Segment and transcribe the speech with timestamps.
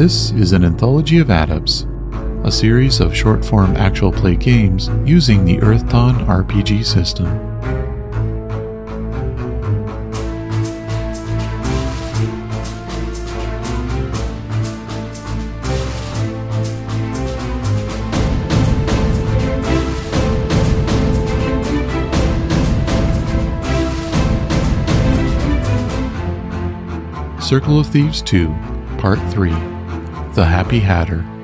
[0.00, 1.86] This is an anthology of Adepts,
[2.42, 7.26] a series of short form actual play games using the Earthdawn RPG system.
[27.42, 28.48] Circle of Thieves 2,
[28.96, 29.79] Part 3
[30.40, 31.39] The Happy Hatter.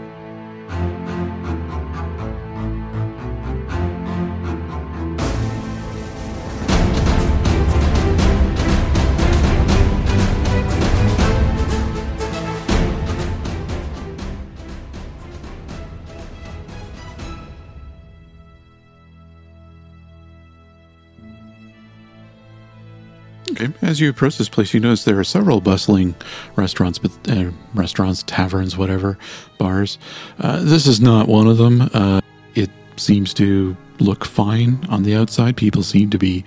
[23.96, 26.14] As you approach this place, you notice there are several bustling
[26.54, 29.16] restaurants, but uh, restaurants, taverns, whatever,
[29.56, 29.96] bars.
[30.38, 31.88] Uh, this is not one of them.
[31.94, 32.20] Uh,
[32.54, 35.56] it seems to look fine on the outside.
[35.56, 36.44] People seem to be,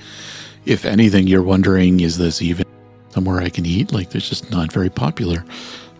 [0.67, 2.67] if anything, you're wondering, is this even
[3.09, 3.91] somewhere I can eat?
[3.91, 5.43] Like, it's just not very popular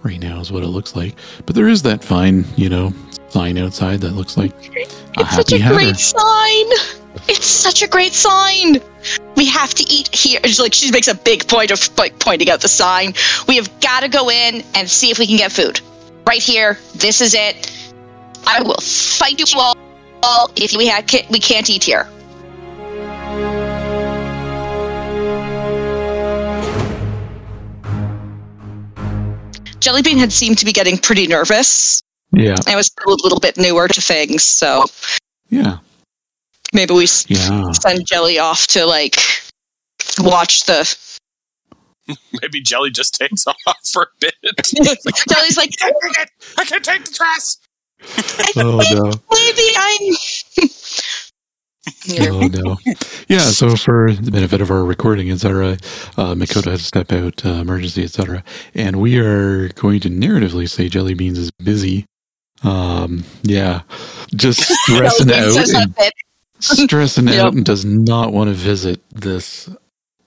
[0.04, 1.16] right now, is what it looks like.
[1.48, 2.94] But there is that fine, you know,
[3.30, 5.74] sign outside that looks like a It's such a hatter.
[5.74, 6.99] great sign.
[7.28, 8.78] It's such a great sign.
[9.36, 10.40] We have to eat here.
[10.44, 13.14] It's like she makes a big point of like pointing out the sign.
[13.48, 15.82] We have got to go in and see if we can get food.
[16.28, 16.78] Right here.
[16.96, 17.72] This is it.
[18.46, 22.08] I will fight you all if we ha- ca- we can't eat here.
[29.80, 32.02] Jellybean had seemed to be getting pretty nervous.
[32.32, 32.56] Yeah.
[32.68, 34.86] I was a little bit newer to things, so
[35.50, 35.78] Yeah.
[36.74, 37.72] Maybe we Yeah.
[37.72, 39.16] send Jelly off to like
[40.20, 40.98] watch the.
[42.42, 44.34] Maybe Jelly just takes off for a bit.
[45.30, 46.30] Jelly's like, I can't take.
[46.58, 47.58] I can't take the stress.
[48.56, 49.12] Oh, no.
[49.32, 50.16] maybe I'm.
[52.32, 52.78] oh no
[53.30, 55.72] yeah so for the benefit of our recording etc
[56.18, 58.44] uh Makoto had to step out uh, emergency etc
[58.76, 62.06] and we are going to narratively say Jelly Beanz is busy
[62.64, 63.82] um yeah
[64.36, 66.14] just stressing out and that's it.
[66.60, 67.46] Stressing Yep.
[67.46, 69.70] out and does not want to visit this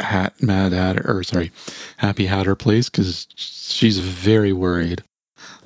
[0.00, 1.52] hat mad hatter or sorry
[1.98, 5.02] happy hatter place because she's very worried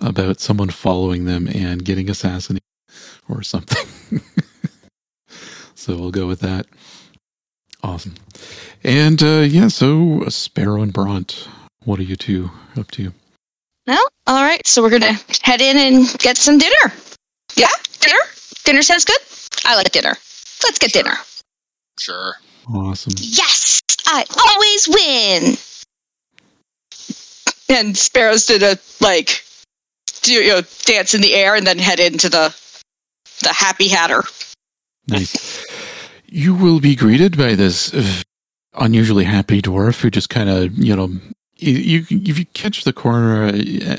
[0.01, 2.63] about someone following them and getting assassinated
[3.29, 3.87] or something
[5.75, 6.67] so we'll go with that
[7.83, 8.15] awesome
[8.85, 11.49] and uh yeah so uh, sparrow and bront
[11.85, 13.13] what are you two up to
[13.87, 14.67] Well, all right.
[14.67, 16.93] So we're gonna head in and get some dinner.
[17.55, 17.69] Yeah,
[18.01, 18.19] dinner.
[18.65, 19.19] Dinner sounds good.
[19.65, 20.17] I like dinner.
[20.65, 21.15] Let's get dinner.
[21.99, 22.35] Sure.
[22.69, 25.57] awesome Yes, I always win.
[27.69, 29.45] And Sparrow's did a like,
[30.23, 32.55] do you know, dance in the air and then head into the
[33.43, 34.23] the Happy Hatter.
[35.09, 35.65] Nice.
[36.27, 38.23] You will be greeted by this uh,
[38.75, 41.13] unusually happy dwarf who just kind of, you know,
[41.57, 43.97] you, you if you catch the corner, uh,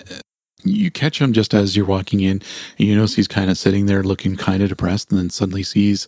[0.64, 2.42] you catch him just as you're walking in,
[2.78, 5.64] and you notice he's kind of sitting there looking kind of depressed, and then suddenly
[5.64, 6.08] sees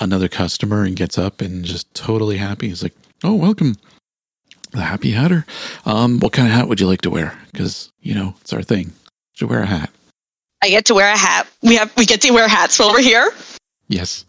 [0.00, 2.68] another customer and gets up and just totally happy.
[2.68, 3.76] He's like, "Oh, welcome,
[4.72, 5.44] the Happy Hatter.
[5.86, 7.38] Um, what kind of hat would you like to wear?
[7.52, 8.92] Because you know it's our thing.
[9.34, 9.90] Should wear a hat.
[10.62, 11.46] I get to wear a hat.
[11.62, 13.32] We have we get to wear hats while we're here.
[13.88, 14.24] Yes,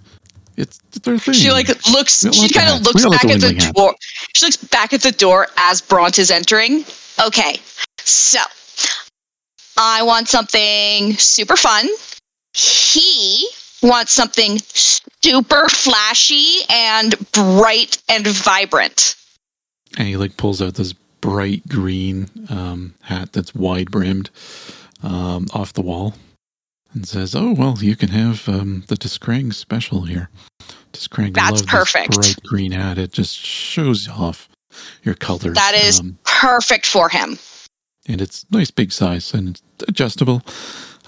[0.58, 1.34] it's, it's our thing.
[1.34, 2.26] She like looks.
[2.32, 3.72] She kind of looks We all like back at the hats.
[3.72, 3.96] door.
[4.36, 6.84] She looks back at the door as Bront is entering.
[7.26, 7.58] Okay,
[8.00, 8.40] so
[9.78, 11.88] I want something super fun.
[12.54, 13.48] He
[13.82, 19.16] wants something super flashy and bright and vibrant.
[19.98, 24.30] and he like pulls out this bright green um, hat that's wide brimmed
[25.02, 26.14] um, off the wall
[26.94, 30.30] and says, "Oh well, you can have um, the Discrang special here.
[30.94, 32.14] Discrang, That's perfect.
[32.14, 32.98] bright green hat.
[33.00, 34.48] It just shows off
[35.04, 35.56] your colors.
[35.56, 37.40] That is- um, Perfect for him.
[38.08, 40.42] And it's nice big size and it's adjustable.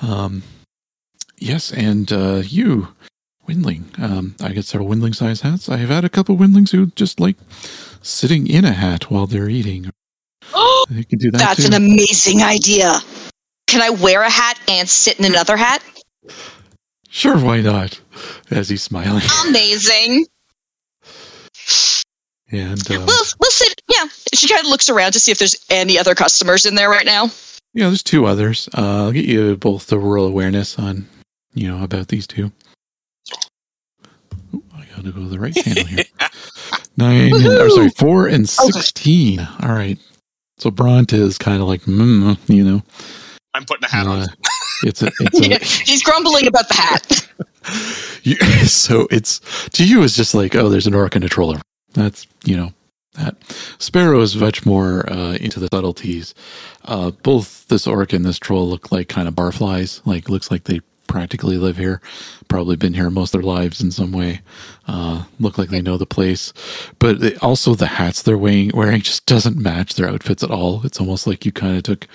[0.02, 0.44] Um,
[1.38, 2.90] yes, and uh, you."
[3.48, 3.84] Windling.
[4.02, 5.70] Um, I get several windling size hats.
[5.70, 7.36] I have had a couple windlings who just like
[8.02, 9.92] sitting in a hat while they're eating.
[10.52, 11.68] Oh, You can do that That's too.
[11.68, 13.02] an amazing idea.
[13.68, 15.84] Can I wear a hat and sit in another hat?
[17.10, 18.02] Sure, why not?
[18.50, 19.22] As he's smiling.
[19.48, 20.26] Amazing.
[22.52, 23.82] And uh, We'll we'll sit.
[23.90, 24.06] Yeah.
[24.34, 27.06] She kind of looks around to see if there's any other customers in there right
[27.06, 27.26] now.
[27.74, 28.70] yeah, there's two others.
[28.78, 31.08] Uh, I'll get you both the rural awareness on,
[31.54, 32.52] you know, about these two.
[34.54, 36.04] Ooh, I gotta go to the right channel here.
[36.98, 38.72] Nine, and, or sorry, four and Okay.
[38.72, 39.40] sixteen.
[39.62, 39.98] All right.
[40.58, 42.82] So Bront is kind of like, mm, you know,
[43.54, 44.20] I'm putting a hat on.
[44.22, 44.28] Uh,
[44.84, 47.28] it's a, it's a, He's grumbling about the hat.
[48.24, 48.36] you,
[48.68, 49.40] so it's
[49.72, 51.60] to you it's just like oh there's an orc and a troller
[51.96, 52.74] that's you know
[53.14, 53.36] that.
[53.80, 56.36] Sparrow is much more uh, into the subtleties.
[56.84, 60.66] Uh, both this orc and this troll look like kind of barflies like looks like
[60.66, 62.02] they practically live here
[62.48, 64.42] probably been here most of their lives in some way
[64.88, 66.54] uh, look like they know the place.
[67.00, 70.86] But they, also the hats they're wearing, wearing just doesn't match their outfits at all.
[70.86, 72.08] It's almost like you kind of took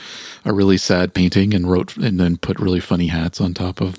[0.45, 3.97] a really sad painting and wrote and then put really funny hats on top of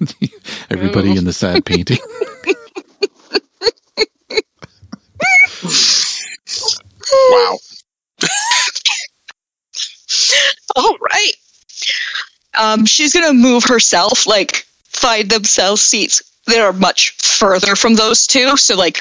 [0.70, 1.98] everybody in the sad painting.
[7.30, 7.58] Wow.
[10.76, 11.32] All right.
[12.54, 18.26] Um, she's gonna move herself, like find themselves seats that are much further from those
[18.26, 19.00] two, so like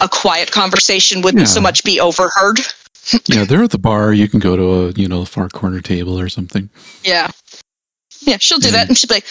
[0.00, 1.46] a quiet conversation wouldn't Yeah.
[1.46, 2.60] so much be overheard.
[3.26, 4.12] yeah, they're at the bar.
[4.12, 6.68] You can go to a you know far corner table or something.
[7.04, 7.28] Yeah.
[8.20, 8.72] Yeah, she'll do Yeah.
[8.72, 9.26] that, and she'll be like,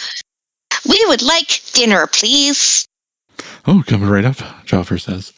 [0.88, 2.86] "We would like dinner, please."
[3.66, 4.36] Oh, coming right up,
[4.66, 5.32] Joffre says.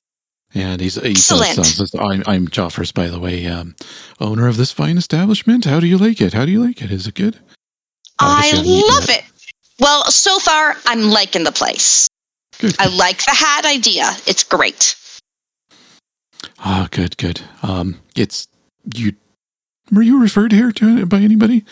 [0.54, 1.64] And he's he Excellent.
[1.64, 3.76] says, I'm I'm Joffers, by the way, um,
[4.18, 5.64] owner of this fine establishment.
[5.64, 6.32] How do you like it?
[6.32, 6.90] How do you like it?
[6.90, 7.38] Is it good?
[8.20, 9.18] Oh, I I you haven't eaten love yet.
[9.20, 9.24] it.
[9.78, 12.08] Well, so far, I'm liking the place.
[12.58, 12.74] Good.
[12.80, 14.10] I like the hat idea.
[14.26, 14.96] It's great.
[16.58, 17.40] Ah, good, good.
[17.62, 18.48] Um, it's
[18.94, 19.12] you.
[19.92, 21.64] Were you referred here to by anybody?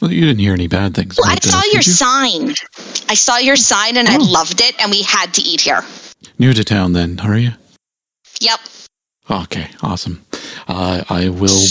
[0.00, 1.16] Well, you didn't hear any bad things.
[1.18, 1.82] Well, I saw us, your you?
[1.82, 2.54] sign.
[3.08, 4.24] I saw your sign, and I Oh.
[4.24, 5.84] loved it, and we had to eat here.
[6.38, 7.52] New to town, then, are you?
[8.44, 8.60] Yep.
[9.30, 10.22] Okay, awesome.
[10.68, 11.62] Uh, I will.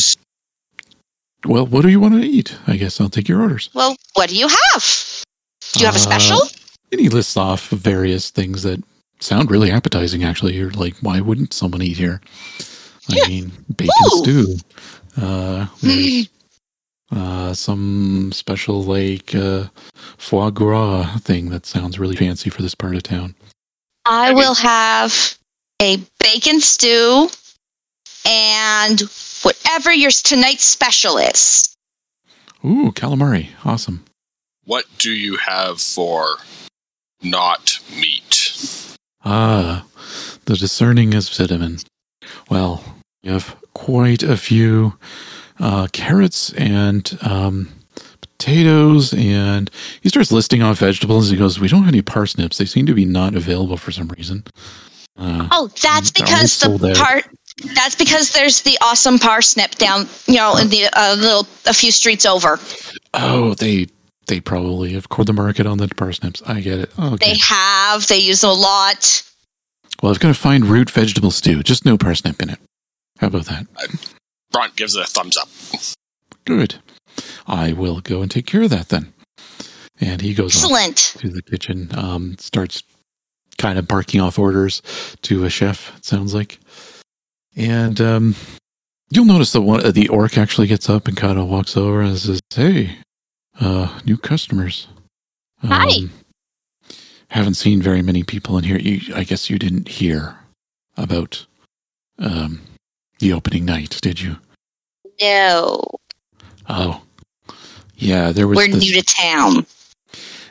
[1.46, 2.58] Well, what do you want to eat?
[2.68, 3.70] I guess I'll take your orders.
[3.74, 5.24] Well, what do you have?
[5.74, 6.40] Do you have a Uh, special?
[6.92, 8.82] And he lists off various things that
[9.20, 10.24] sound really appetizing.
[10.24, 12.22] Actually, you're like, why wouldn't someone eat here?
[13.10, 13.28] I Yeah.
[13.28, 14.18] mean, bacon Ooh.
[14.24, 14.58] stew.
[15.22, 15.68] Uh,
[17.12, 19.66] uh, some special like uh,
[20.18, 23.36] foie gras thing that sounds really fancy for this part of town.
[24.06, 25.38] I will have
[25.84, 27.28] a bacon stew
[28.26, 29.02] and
[29.42, 31.76] whatever your tonight's special is.
[32.64, 34.06] Ooh, calamari, awesome.
[34.64, 36.38] What do you have for
[37.22, 38.96] not meat?
[39.26, 39.86] Ah,
[40.46, 41.80] the discerning is cinnamon.
[42.50, 42.82] Well,
[43.22, 44.98] you have quite a few
[45.60, 47.68] uh, carrots and um,
[48.22, 49.70] potatoes, and
[50.00, 51.30] he starts listing off vegetables.
[51.30, 52.58] He goes, "We don't have any parsnips.
[52.58, 54.46] They seem to be not available for some reason."
[55.18, 56.98] Uh, Oh, that's because the out.
[56.98, 57.26] part.
[57.76, 61.92] That's because there's the awesome parsnip down, you know, in the uh, little a few
[61.92, 62.60] streets over.
[63.14, 63.88] oh, they
[64.28, 66.42] they probably have caught the market on the parsnips.
[66.48, 67.00] I get it.
[67.00, 67.34] Okay.
[67.34, 68.08] They have.
[68.08, 69.22] They use them a lot.
[70.02, 71.62] well, I've going to find root vegetable stew.
[71.62, 72.60] Just no parsnip in it.
[73.20, 73.68] How about that?
[74.52, 75.50] Bront gives it a thumbs up.
[76.46, 76.76] Good.
[77.46, 79.14] I will go and take care of that then.
[80.02, 80.98] And he goes off Excellent.
[81.20, 82.82] to the kitchen, um, starts
[83.58, 84.82] kind of barking off orders
[85.24, 86.60] to a chef, it sounds like.
[87.56, 88.36] And um,
[89.10, 92.02] you'll notice that one, uh, the orc actually gets up and kind of walks over
[92.02, 92.98] and says, Hey,
[93.60, 94.88] uh, new customers.
[95.62, 96.10] Hi.
[97.30, 98.78] Haven't seen very many people in here.
[98.78, 100.38] You, I guess you didn't hear
[100.98, 101.46] about
[102.20, 102.62] um,
[103.20, 104.38] the opening night, did you?
[105.22, 105.82] No,
[106.70, 107.02] Oh,
[107.96, 109.66] yeah, there was we're this, new to town.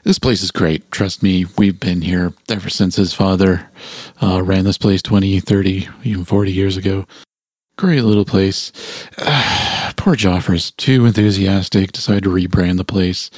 [0.04, 0.90] This place is great.
[0.90, 3.71] Trust me, we've been here ever since his father
[4.21, 7.06] uh, ran this place 20, 30, even 40 years ago.
[7.76, 8.73] Great little place.
[9.97, 13.30] poor Joffre's too enthusiastic, decided to rebrand the place.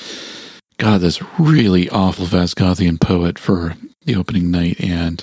[0.79, 5.23] Got this really awful Vasgothian poet for the opening night, and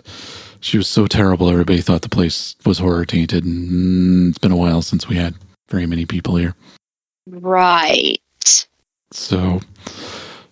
[0.60, 4.51] she was so terrible, everybody thought the place was horror tainted, and mm, it's been
[4.51, 5.33] a while since we had
[5.69, 6.53] very many people here.
[7.27, 8.21] Right.
[9.12, 9.62] So,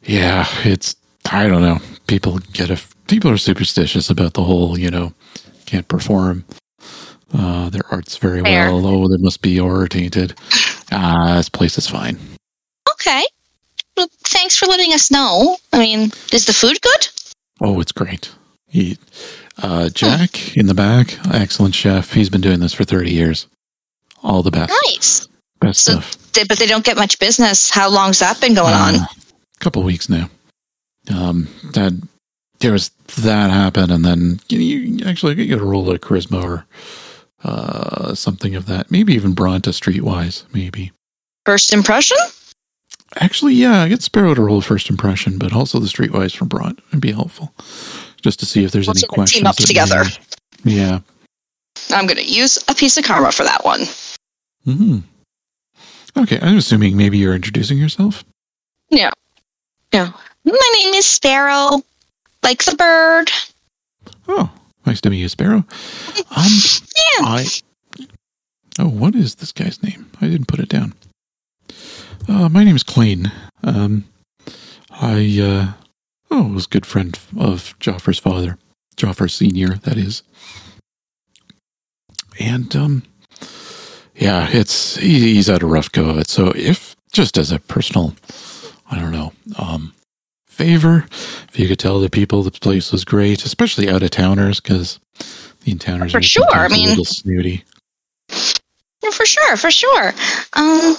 [0.10, 0.96] yeah, it's
[1.32, 1.80] I don't know.
[2.08, 5.14] People get a people are superstitious about the whole, you know,
[5.66, 6.46] can't perform
[7.34, 8.72] uh, their arts very Fair.
[8.74, 8.86] well.
[8.88, 9.58] Oh, they must be
[9.90, 10.34] tainted.
[10.92, 12.18] Ah, this place is fine.
[12.94, 13.24] Okay.
[13.96, 15.58] Well, thanks for letting us know.
[15.74, 17.08] I mean, is the food good?
[17.62, 18.32] Oh, it's great.
[18.68, 18.98] He,
[19.62, 22.14] uh, Jack in the back, excellent chef.
[22.14, 23.48] He's been doing this for thirty years.
[24.24, 25.28] All the best, Nice.
[25.62, 26.16] best So- stuff.
[26.34, 27.70] They, but they don't get much business.
[27.70, 28.96] How long's that been going on?
[29.60, 30.30] Couple weeks now.
[31.14, 31.94] Um, that
[32.60, 36.66] there was that happened, and then you, you actually get a roll of charisma or
[37.44, 38.92] uh, something of that.
[38.92, 40.44] Maybe even Bronta streetwise.
[40.54, 40.92] Maybe
[41.46, 42.18] First impression?
[43.20, 46.80] actually, yeah, I get Sparrow to roll first impression, but also the streetwise from Bront
[46.92, 47.54] would be helpful,
[48.22, 49.40] just to see if there's We'll any questions.
[49.40, 50.04] team up together.
[50.64, 51.00] yeah.
[51.92, 53.82] I'm going to use a piece of karma for that one.
[54.66, 55.00] hmm
[56.18, 58.24] Okay, I'm assuming maybe you're introducing yourself.
[58.90, 59.10] Yeah.
[59.94, 60.12] Yeah.
[60.46, 61.82] My name is Sparrow.
[62.44, 63.32] Like the bird.
[64.28, 64.52] Oh,
[64.86, 65.66] nice to meet you, Sparrow.
[66.36, 66.52] Um,
[67.20, 67.26] Yeah.
[67.26, 67.46] I.
[68.78, 70.10] Oh, what is this guy's name?
[70.22, 70.94] I didn't put it down.
[72.28, 73.32] Uh, my name is Clean.
[73.64, 74.06] Um,
[74.92, 75.74] I, uh,
[76.32, 78.58] oh, was a good friend of Joffrey's father.
[78.96, 80.24] Joffrey Senior, that is.
[82.40, 83.04] And, um,
[84.16, 86.30] yeah, it's, he, he's had a rough go of it.
[86.30, 88.14] So if, just as a personal,
[88.92, 89.94] I don't know, um,
[90.48, 94.60] favor, if you could tell the people the place was great, especially out of towners,
[94.60, 95.00] because
[95.64, 97.64] the in towners For are sure, I sometimes a mean- little snooty.
[99.14, 100.14] For sure, for sure.
[100.54, 100.96] Um,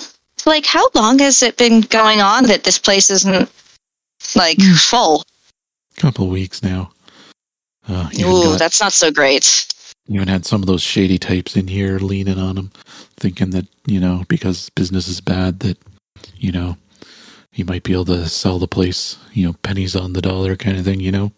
[0.47, 3.51] like, how long has it been going on that this place isn't
[4.35, 4.75] like Hmm.
[4.75, 5.23] full?
[5.97, 6.91] couple of weeks now.
[7.87, 9.67] Uh, Ooh, got, that's not so great.
[10.09, 12.73] You even had some of those shady types in here leaning on them,
[13.19, 15.77] thinking that, you know, because business is bad, that,
[16.39, 16.77] you know,
[17.61, 20.79] he might be able to sell the place, you know, pennies on the dollar kind
[20.79, 21.31] of thing, you know,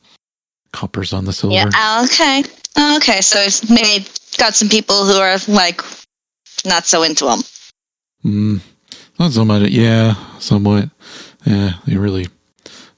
[0.73, 1.57] coppers on the silver.
[1.57, 1.69] Yeah.
[1.75, 2.45] uh, Okay.
[2.97, 3.21] Okay.
[3.21, 5.81] So it's made got some people who are like
[6.65, 7.41] not so into them.
[8.25, 8.61] Mm,
[9.19, 9.69] not so much.
[9.71, 10.91] Yeah, somewhat.
[11.45, 12.29] Yeah, they really.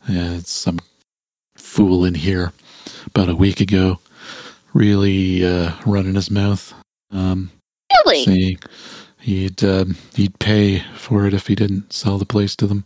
[0.07, 0.81] Yeah, it's some
[1.57, 2.53] fool in here
[3.07, 4.01] about a week ago,
[4.75, 6.75] really uh, running his mouth,
[7.11, 7.51] um,
[8.05, 8.25] Really?
[8.25, 8.59] saying
[9.25, 12.85] he'd um, he'd pay for it if he didn't sell the place to them.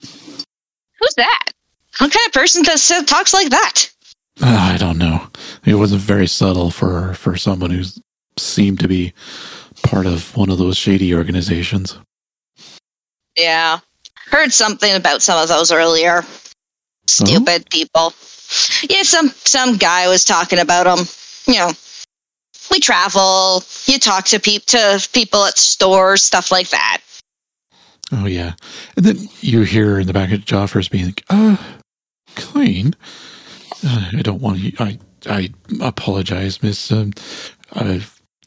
[0.00, 1.50] Who's that?
[1.98, 3.90] What kind of person does talks like that?
[4.42, 5.26] Uh, I don't know.
[5.64, 7.84] It wasn't very subtle for for someone who
[8.38, 9.14] seemed to be
[9.82, 11.98] part of one of those shady organizations.
[13.36, 13.80] Yeah.
[14.26, 16.22] Heard something about some of those earlier.
[17.06, 18.12] Stupid people.
[18.90, 21.06] Yeah, some some guy was talking about them.
[21.46, 21.72] You know,
[22.70, 23.62] we travel.
[23.86, 27.00] You talk to to people at stores, stuff like that.
[28.12, 28.54] Oh yeah,
[28.96, 31.56] and then you hear in the back of Joffrey's being like, "Uh,
[32.36, 32.94] clean.
[33.84, 34.72] Uh, I don't want you.
[34.78, 36.92] I I apologize, Miss.
[36.92, 37.12] Um,
[37.72, 37.98] uh,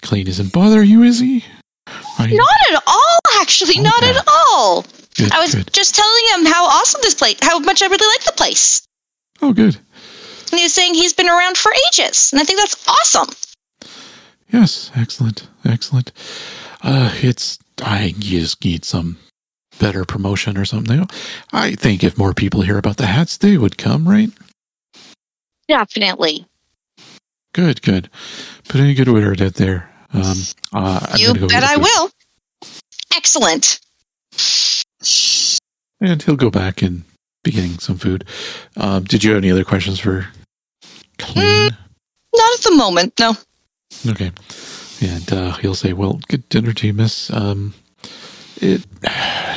[0.01, 1.43] clean isn't bother you, is he?
[1.87, 3.79] I, Not at all, actually.
[3.79, 4.85] Not at all.
[5.15, 5.73] good, I was good.
[5.73, 8.81] just telling him how awesome this place, how much I really like the place.
[9.41, 9.75] Oh, good.
[10.51, 13.27] And he was saying he's been around for ages, and I think that's awesome.
[14.51, 16.11] Yes, excellent, excellent.
[16.81, 19.17] Uh, it's I just need some
[19.79, 21.07] better promotion or something.
[21.53, 24.29] I think if more people hear about the hats, they would come, right?
[25.67, 26.45] Definitely.
[27.53, 28.09] Good, good.
[28.67, 29.89] Put any good word out there.
[30.13, 30.37] Um,
[30.73, 31.83] uh, you go bet I food.
[31.83, 32.11] will.
[33.15, 33.79] Excellent.
[36.01, 37.03] And he'll go back and
[37.43, 38.25] be getting some food.
[38.77, 40.27] Um, did you have any other questions for
[41.17, 41.69] Clean?
[42.35, 43.35] Not at the moment, no.
[44.07, 44.31] Okay.
[45.01, 47.31] And uh, he'll say, Well, good dinner to you, miss.
[47.31, 47.73] Um,
[48.57, 48.81] it,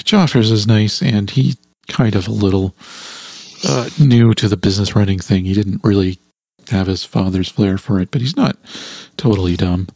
[0.05, 1.57] Joffers is nice, and he
[1.89, 2.75] kind of a little
[3.65, 5.45] uh, new to the business running thing.
[5.45, 6.19] He didn't really
[6.71, 8.57] have his father's flair for it, but he's not
[9.17, 9.89] totally dumb.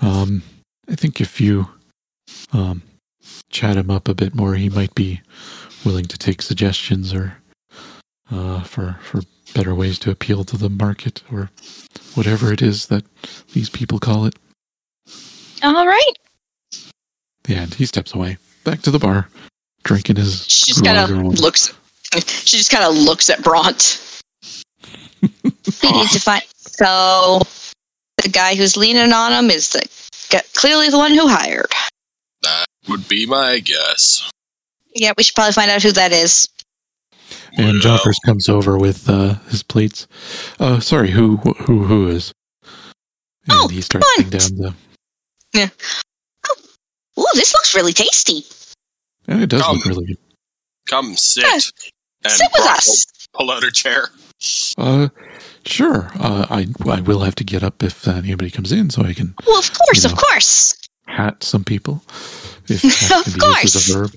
[0.00, 0.42] Um,
[0.88, 1.68] I think if you
[2.52, 2.82] um,
[3.50, 5.20] chat him up a bit more, he might be
[5.84, 7.38] willing to take suggestions or
[8.30, 9.22] uh, for for
[9.54, 11.50] better ways to appeal to the market or
[12.14, 13.04] whatever it is that
[13.52, 14.36] these people call it.
[15.62, 16.12] All right.
[17.48, 19.28] And he steps away back to the bar,
[19.82, 21.74] drinking his She just kind of looks.
[22.14, 24.22] She just kind of looks at Bront.
[25.20, 26.44] we need to find.
[26.56, 27.40] So,
[28.22, 29.84] the guy who's leaning on him is the
[30.54, 31.72] clearly the one who hired.
[32.42, 34.30] That would be my guess.
[34.94, 36.48] Yeah, we should probably find out who that is.
[37.56, 40.06] And Well, Joffers comes over with uh, his plates.
[40.58, 42.32] Uh, sorry, who who who is?
[42.62, 44.30] And Oh, he starts Bunt.
[44.32, 44.74] putting down
[45.54, 45.70] the.
[47.18, 48.44] Ooh, this looks really tasty.
[49.28, 50.18] Oh, it does Um, look really good.
[50.88, 53.04] Come sit Yeah, and Sit with us.
[53.32, 54.08] pull out her chair.
[54.76, 55.08] Uh,
[55.64, 56.10] sure.
[56.18, 59.14] Uh, I I will have to get up if uh, anybody comes in, so I
[59.14, 60.76] can Well, of course, You of course.
[61.06, 62.02] hat some people.
[62.68, 63.88] If hat Of can be used as course.
[63.90, 64.14] a verb.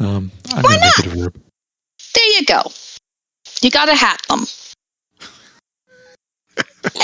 [0.00, 1.40] Um, I'm Why gonna make it a verb.
[2.14, 2.62] There you go.
[3.62, 4.46] You gotta hat them.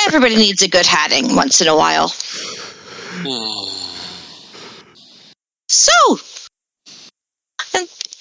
[0.06, 2.08] Everybody needs a good hatting once in a while.
[5.68, 6.18] So,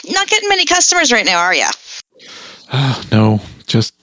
[0.09, 1.67] not getting many customers right now, are you?
[2.71, 3.93] Ah, no, just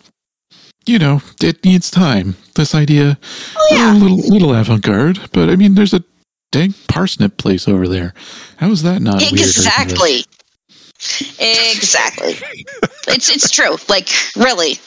[0.86, 2.36] you know, it needs time.
[2.54, 3.18] This idea,
[3.56, 6.04] Oh a little little avant-garde, but I mean, there's a
[6.52, 8.14] dang parsnip place over there.
[8.58, 10.24] How is that not weird Exactly.
[11.38, 12.34] Exactly.
[13.08, 13.76] it's it's true.
[13.88, 14.78] Like really,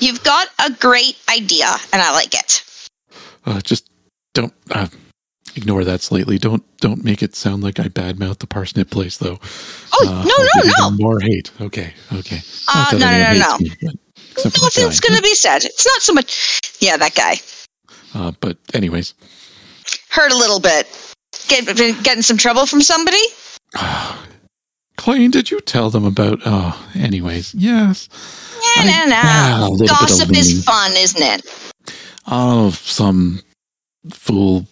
[0.00, 2.62] you've got a great idea, and I like it.
[3.44, 3.90] Uh, just
[4.34, 4.52] don't.
[4.70, 4.88] Uh,
[5.56, 6.38] ignore that slightly.
[6.38, 9.38] Don't don't make it sound like I badmouth the parsnip place, though.
[9.92, 11.50] Oh Uh, no no no More hate.
[11.60, 12.40] Okay, okay.
[12.68, 13.94] Uh, that no, no, no, me, but-
[14.32, 15.64] except for that nothing's gonna be said.
[15.64, 16.60] It's not so much.
[16.80, 17.36] Yeah, that guy
[18.14, 19.14] Uh, but anyways,
[20.10, 20.86] hurt a little bit.
[21.48, 21.64] Get,
[22.02, 23.22] getting some trouble from somebody.
[24.96, 26.40] Clayne, did you tell them about?
[26.46, 28.08] Oh, anyways, yes.
[28.76, 29.70] Yeah, I- no, no.
[29.72, 31.46] little bit of Gossip is fun, isn't it?
[32.26, 33.40] Oh, some
[34.10, 34.66] fool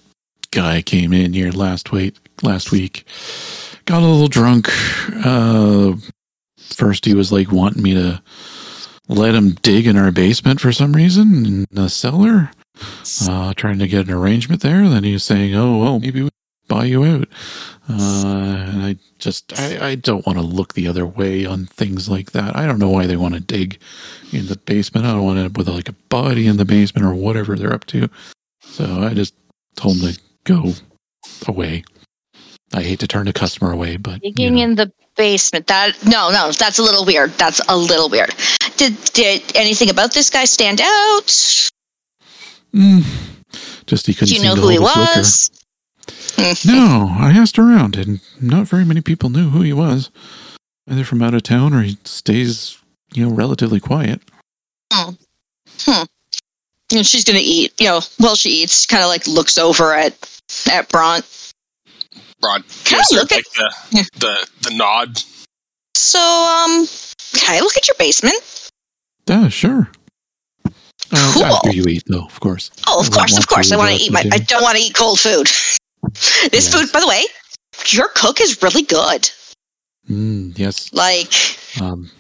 [0.51, 2.17] guy came in here last week.
[2.43, 3.05] Last week,
[3.85, 4.69] got a little drunk.
[5.25, 5.93] Uh,
[6.59, 8.21] first, he was like wanting me to
[9.09, 12.51] let him dig in our basement for some reason in the cellar.
[13.29, 14.89] Uh, trying to get an arrangement there.
[14.89, 16.29] Then he was saying, "Oh, well, maybe we
[16.69, 17.29] buy you out."
[17.89, 22.09] Uh, and I just, I, I don't want to look the other way on things
[22.09, 22.57] like that.
[22.57, 23.79] I don't know why they want to dig
[24.33, 25.07] in the basement.
[25.07, 27.57] I don't want to end up with like a body in the basement or whatever
[27.57, 28.09] they're up to.
[28.63, 29.35] So I just
[29.77, 30.73] told them to go
[31.47, 31.85] away.
[32.73, 34.63] I hate to turn a customer away, but you Digging know.
[34.63, 35.67] in the basement.
[35.67, 37.31] That no, no, that's a little weird.
[37.33, 38.35] That's a little weird.
[38.77, 41.27] Did did anything about this guy stand out?
[42.75, 43.05] Mm,
[43.87, 45.51] just he couldn't Do you know who he was?
[46.67, 50.11] No, I asked around, and not very many people knew who he was.
[50.89, 52.77] Either from out of town or he stays,
[53.15, 54.21] you know, relatively quiet.
[54.93, 55.11] Hmm.
[56.93, 57.73] And she's gonna eat.
[57.81, 60.13] You know, while she eats, kind of like looks over at
[60.71, 61.53] at Bront.
[62.43, 64.03] Rod, Can gives her look at- like the, Yeah.
[64.19, 65.23] the the nod.
[65.95, 66.87] So, um,
[67.33, 68.71] can I look at your basement?
[69.27, 69.91] Yeah, sure.
[70.67, 70.71] Uh,
[71.33, 71.45] Cool.
[71.45, 72.71] After you eat, though, of course.
[72.87, 73.73] Oh, of would course, of course.
[73.73, 74.23] I want to eat my.
[74.23, 75.49] to I don't want to eat cold food.
[76.51, 76.75] This Yes.
[76.75, 77.25] food, by the way,
[77.89, 79.31] your cook is really good.
[80.11, 80.91] Mm, yes.
[80.93, 81.33] Like,
[81.81, 82.11] Um,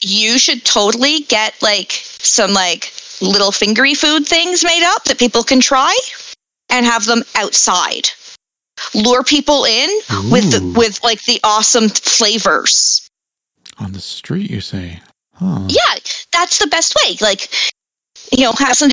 [0.00, 5.42] you should totally get like some like little fingery food things made up that people
[5.44, 5.96] can try
[6.68, 8.10] and have them outside.
[8.94, 9.88] Lure people in
[10.30, 13.06] with the, with like the awesome flavors.
[13.78, 15.00] on the street, you say?
[15.34, 15.66] Huh.
[15.68, 15.96] Yeah,
[16.32, 17.16] that's the best way.
[17.20, 17.50] Like,
[18.32, 18.90] you know, have some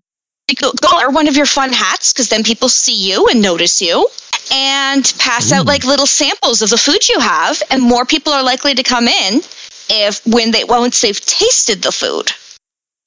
[0.60, 3.82] go, go wear one of your fun hats because then people see you and notice
[3.82, 4.08] you,
[4.52, 8.44] and pass out like little samples of the food you have, and more people are
[8.44, 9.42] likely to come in
[9.90, 12.32] if when they once they've tasted the food.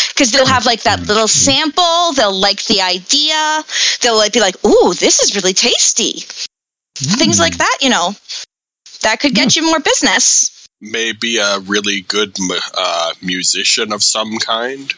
[0.08, 3.64] Because they'll have like that little sample, they'll like the idea,
[4.00, 6.24] they'll like be like, "Ooh, this is really tasty."
[6.96, 7.40] Things Mm.
[7.40, 8.14] like that, you know,
[9.00, 10.50] that could get you more business.
[10.80, 12.36] Maybe a really good
[12.76, 14.92] uh, musician of some kind.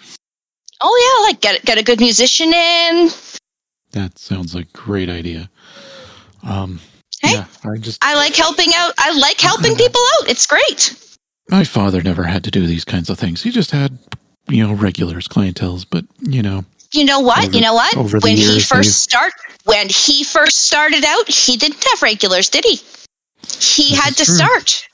[0.82, 3.10] Oh yeah, like get get a good musician in.
[3.92, 5.48] That sounds like a great idea.
[6.46, 6.80] Um,
[7.22, 7.32] Hey.
[7.32, 8.92] yeah, I just I like helping out.
[8.98, 10.28] I like helping people out.
[10.28, 10.94] It's great.
[11.50, 13.42] my father never had to do these kinds of things.
[13.42, 13.98] He just had,
[14.48, 15.86] you know, regulars, clientels.
[15.88, 17.44] But you know, You know what?
[17.46, 17.94] Over- you know what?
[18.22, 19.32] When he first start
[19.64, 22.80] when he first started out, he didn't have regulars, did he?
[23.58, 24.34] He had to true.
[24.34, 24.86] start.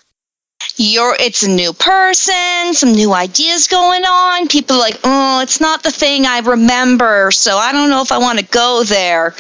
[0.77, 4.47] You're it's a new person, some new ideas going on.
[4.49, 8.13] People are like, oh, it's not the thing I remember, so I don't know if
[8.13, 9.35] I want to go there.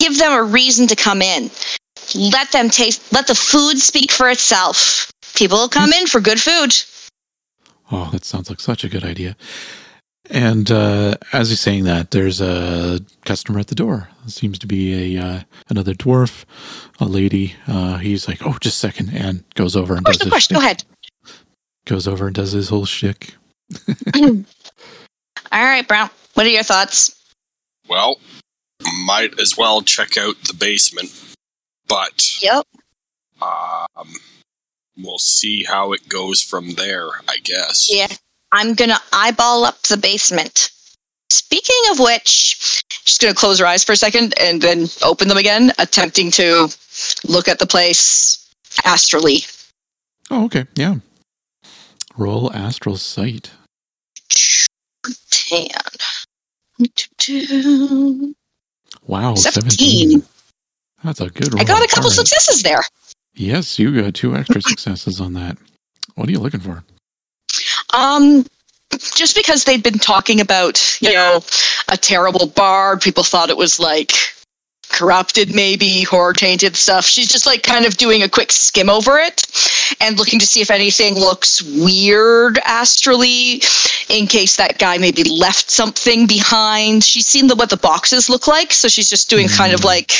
[0.00, 1.50] Give them a reason to come in.
[2.14, 5.10] Let them taste let the food speak for itself.
[5.34, 6.74] People will come in for good food.
[7.90, 9.36] oh, that sounds like such a good idea.
[10.30, 14.08] And uh, as he's saying that, there's a customer at the door.
[14.24, 16.44] It seems to be a uh, another dwarf,
[16.98, 17.54] a lady.
[17.66, 20.32] Uh, he's like, "Oh, just a second, and goes over and Of course, does of
[20.32, 20.84] his course, go ahead.
[21.86, 23.34] Goes over and does his whole shtick.
[24.16, 24.44] All
[25.52, 26.10] right, Bront.
[26.34, 27.14] What are your thoughts?
[27.88, 28.18] Well,
[29.04, 31.10] might as well check out the basement,
[31.86, 32.66] but Yep.
[33.42, 34.14] um,
[34.96, 37.08] we'll see how it goes from there.
[37.28, 37.88] I guess.
[37.90, 38.08] Yeah.
[38.52, 40.70] I'm gonna eyeball up the basement.
[41.30, 45.38] Speaking of which, she's gonna close her eyes for a second and then open them
[45.38, 46.68] again, attempting to
[47.24, 48.48] look at the place
[48.84, 49.44] astrally.
[50.30, 50.96] Oh, okay, yeah.
[52.16, 53.50] Roll astral sight.
[55.30, 55.68] Ten.
[57.18, 58.34] Two,
[59.06, 60.10] Wow, 17.
[60.10, 60.28] 17.
[61.02, 61.60] That's a good roll.
[61.60, 62.16] I got a couple right.
[62.16, 62.82] successes there.
[63.34, 65.58] Yes, you got two extra successes on that.
[66.14, 66.82] What are you looking for?
[67.92, 68.46] Um,
[69.14, 71.40] just because they'd been talking about, you know,
[71.88, 74.12] a terrible bard, people thought it was like
[74.94, 77.04] corrupted, maybe horror tainted stuff.
[77.04, 79.44] She's just like kind of doing a quick skim over it
[80.00, 83.60] and looking to see if anything looks weird astrally,
[84.08, 87.02] in case that guy maybe left something behind.
[87.04, 89.84] She's seen the, what the boxes look like, so she's just doing kind of Mm.
[89.84, 90.12] like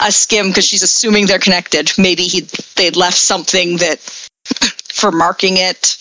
[0.00, 1.92] a skim because she's assuming they're connected.
[1.98, 2.42] Maybe he
[2.76, 3.98] they'd left something that
[4.92, 5.96] for marking it.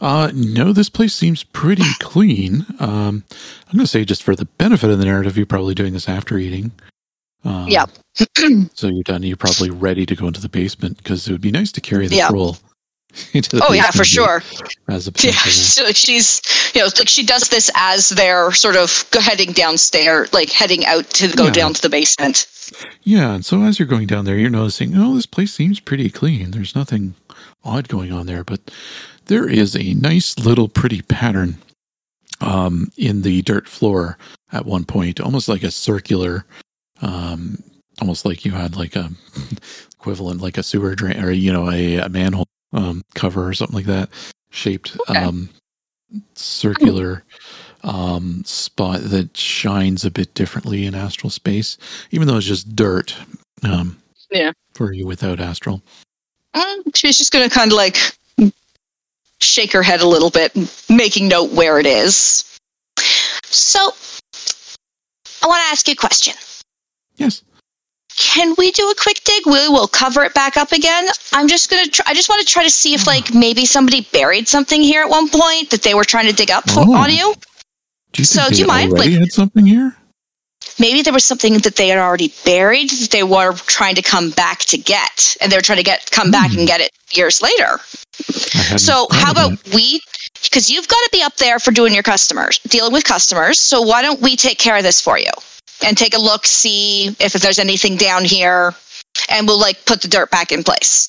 [0.00, 2.66] Uh, no, this place seems pretty clean.
[2.80, 3.24] Um,
[3.68, 6.08] I'm going to say just for the benefit of the narrative, you're probably doing this
[6.08, 6.72] after eating.
[7.44, 7.90] Um, Yep.
[8.74, 9.22] so you're done.
[9.22, 12.06] You're probably ready to go into the basement because it would be nice to carry
[12.08, 12.30] this Yeah.
[12.32, 12.56] roll
[13.32, 13.64] into the basement.
[13.70, 14.42] Oh yeah, for sure.
[14.88, 16.40] As a Yeah, so she's
[16.74, 21.08] you know like she does this as they're sort of heading downstairs, like heading out
[21.10, 21.52] to go Yeah.
[21.52, 22.46] down to the basement.
[23.04, 26.10] Yeah, and so as you're going down there, you're noticing, oh, this place seems pretty
[26.10, 26.50] clean.
[26.50, 27.14] There's nothing
[27.64, 28.60] odd going on there, but
[29.26, 31.58] there is a nice little pretty pattern
[32.40, 34.18] um, in the dirt floor
[34.52, 36.44] at one point, almost like a circular,
[37.02, 37.62] um,
[38.00, 39.10] almost like you had like a
[39.98, 43.76] equivalent, like a sewer drain or you know a, a manhole um, cover or something
[43.76, 44.08] like that,
[44.50, 45.18] shaped Okay.
[45.18, 45.48] um,
[46.34, 47.24] circular
[47.82, 51.76] um, spot that shines a bit differently in astral space,
[52.10, 53.16] even though it's just dirt.
[53.62, 53.98] Um,
[54.30, 54.52] Yeah.
[54.74, 55.82] For you without astral.
[56.54, 57.96] Mm, She's just gonna kind of like
[59.40, 60.52] shake her head a little bit,
[60.88, 62.44] making note where it is.
[63.44, 63.78] So,
[65.42, 66.34] I want to ask you a question.
[67.16, 67.42] Yes.
[68.16, 69.44] Can we do a quick dig?
[69.44, 71.06] We will cover it back up again.
[71.32, 71.86] I'm just gonna.
[71.86, 73.38] Try, I just want to try to see if like hmm.
[73.40, 76.68] maybe somebody buried something here at one point that they were trying to dig up
[76.70, 76.94] for, Oh.
[76.94, 77.34] on you.
[78.12, 79.94] Do you So, do you mind, like- had something here?
[80.78, 84.30] Maybe there was something that they had already buried that they were trying to come
[84.30, 86.58] back to get, and they were trying to get come back Hmm.
[86.60, 87.80] and get it years later.
[88.78, 89.74] So how about that.
[89.74, 90.00] we?
[90.42, 93.58] Because you've got to be up there for doing your customers, dealing with customers.
[93.58, 95.30] So why don't we take care of this for you
[95.84, 98.74] and take a look, see if there's anything down here,
[99.28, 101.08] and we'll like put the dirt back in place,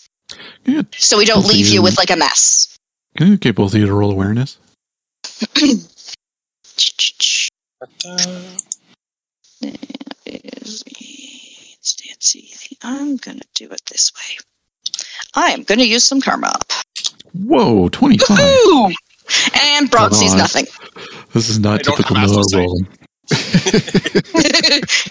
[0.65, 0.81] Yeah.
[0.97, 2.77] so we don't leave you you- with like a mess.
[3.17, 4.57] Can you get both of you to roll awareness?
[9.61, 10.83] Is
[12.05, 12.51] Nancy?
[12.83, 14.37] I'm gonna do it this way.
[15.35, 16.71] I am gonna use some karma up.
[17.33, 18.37] Whoa, 25.
[18.37, 18.91] Woo!
[19.53, 20.65] And Broad Come sees nothing.
[21.33, 22.81] This is not I typical have Miller astral roll.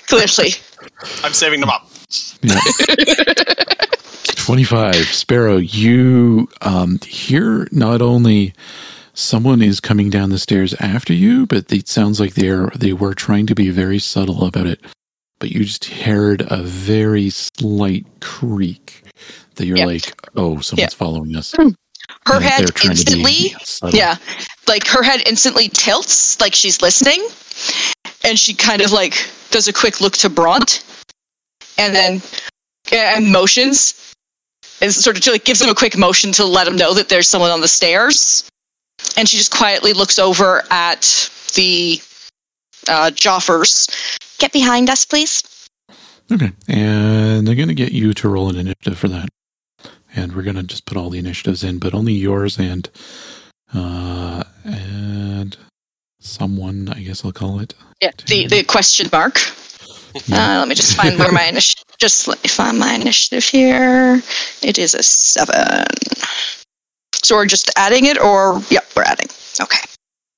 [0.07, 0.55] Clearly.
[1.23, 1.89] I'm saving them up.
[2.43, 2.61] Yeah.
[4.37, 4.95] 25.
[5.07, 8.55] Sparrow, you um, hear not only
[9.17, 13.15] someone is coming down the stairs after you, but it sounds like they're they were
[13.15, 14.81] trying to be very subtle about it.
[15.39, 19.03] But you just heard a very slight creak
[19.57, 19.87] that you're Yeah.
[19.87, 21.53] like, oh, someone's following us.
[21.57, 21.71] Hmm.
[22.27, 23.99] Her And head trying to be instantly.
[23.99, 24.17] Yeah.
[24.69, 27.27] Like her head instantly tilts, like she's listening.
[28.25, 30.83] And she kind of like does a quick look to Bront
[31.79, 32.23] and then
[32.93, 34.13] and motions
[34.81, 37.29] and sort of like gives him a quick motion to let him know that there's
[37.29, 38.49] someone on the stairs.
[39.17, 42.01] And she just quietly looks over at the
[42.89, 43.89] uh, Joffers.
[44.39, 45.43] Get behind us, please.
[46.31, 46.53] Okay.
[46.69, 49.29] And they're going to get you to roll an initiative for that.
[50.15, 52.89] And we're going to just put all the initiatives in, but only yours and
[53.75, 55.57] uh and
[56.21, 57.75] someone, I guess I'll call it.
[58.01, 58.13] Yeah.
[58.27, 59.39] The the question mark.
[60.27, 60.57] Yeah.
[60.57, 61.85] Uh, let me just find where my initiative.
[61.99, 64.23] Just let me find my initiative here.
[64.63, 65.87] It is a seven.
[67.27, 69.27] So we're just adding it, or yep, we're adding.
[69.61, 69.81] Okay.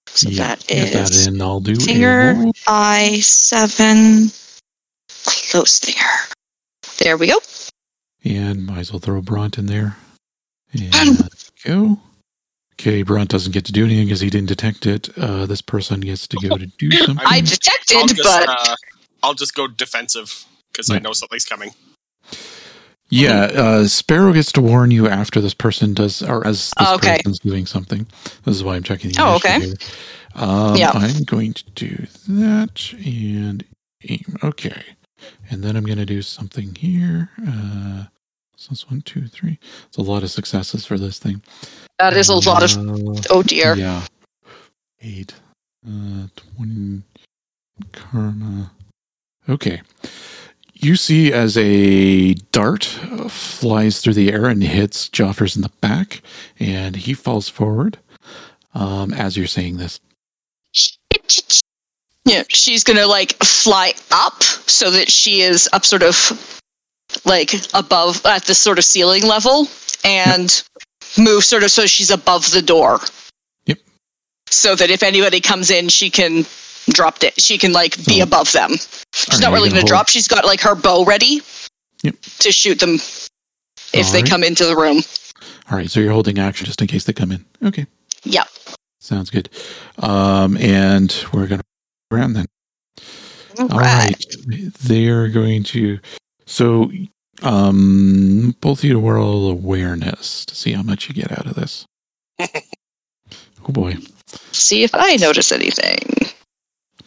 [0.07, 1.43] So Yeah, that that is in.
[1.43, 2.47] I'll do Finger.
[2.67, 4.31] I seven.
[5.27, 5.95] Close there.
[6.97, 7.37] There we go.
[8.25, 9.99] And might as well throw Bront in there.
[10.73, 11.29] And
[11.63, 11.99] go.
[12.81, 15.11] Okay, Bront doesn't get to do anything because he didn't detect it.
[15.19, 17.19] Uh, this person gets to go to do something.
[17.19, 18.77] I I'll detected, just, but uh,
[19.23, 21.75] I'll just go defensive because I know something's coming.
[23.11, 26.95] Yeah, uh, Sparrow gets to warn you after this person does, or as this Oh,
[26.97, 27.17] okay.
[27.17, 28.07] person's doing something.
[28.45, 29.73] This is why I'm checking the Oh, okay.
[30.35, 30.91] Um, Yeah.
[30.95, 33.65] I'm going to do that and
[34.09, 34.37] aim.
[34.43, 34.83] Okay.
[35.51, 37.31] And then I'm going to do something here.
[37.47, 38.05] Uh,
[38.57, 39.59] so it's one, two, three.
[39.87, 41.43] It's a lot of successes for this thing.
[41.99, 42.77] that is a lot of.
[42.77, 43.75] Uh, Oh dear.
[43.75, 44.05] yeah.
[45.01, 45.35] Eight.
[45.87, 47.03] Uh, 20.
[47.93, 48.71] Karma.
[49.49, 49.81] Okay.
[50.81, 56.23] You see as a dart flies through the air and hits Joffers in the back,
[56.61, 57.99] and he falls forward
[58.75, 59.99] um, as you're saying this.
[62.25, 66.61] Yeah, she's gonna like fly up so that she is up sort of
[67.25, 69.67] like above at the sort of ceiling level
[70.05, 70.63] and
[71.19, 73.01] move sort of so she's above the door.
[73.67, 73.79] Yep.
[74.49, 76.45] So that if anybody comes in, she can
[76.93, 77.41] drop it.
[77.41, 78.73] She can like be So- above them.
[79.15, 80.09] She's not really gonna drop.
[80.09, 81.41] She's got like her bow ready
[82.03, 82.15] Yep.
[82.41, 84.29] to shoot them if they Alright.
[84.31, 85.03] come into the room.
[85.71, 87.45] All right, so you're holding action just in case they come in.
[87.65, 87.87] Okay,
[88.25, 88.49] Yep.
[89.01, 89.49] sounds good.
[89.99, 91.65] Um, and we're going to
[92.17, 92.47] around then.
[93.59, 94.15] All All right.
[94.47, 95.99] They are going to.
[96.47, 96.91] So,
[97.43, 101.55] um, both of you to roll awareness to see how much you get out of
[101.57, 101.85] this.
[102.41, 102.49] oh
[103.69, 103.97] boy.
[104.53, 106.31] See if I notice anything.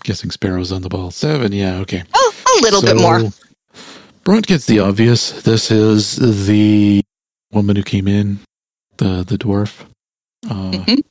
[0.03, 1.11] Guessing Sparrow's on the ball.
[1.11, 1.51] Seven.
[1.51, 1.77] Yeah.
[1.79, 2.03] Okay.
[2.13, 3.31] Oh, a little bit more.
[4.25, 5.31] Bront gets the obvious.
[5.43, 6.15] This is
[6.47, 7.01] the
[7.51, 8.39] woman who came in,
[8.97, 9.85] the the dwarf.
[10.49, 11.01] Uh, Mhm.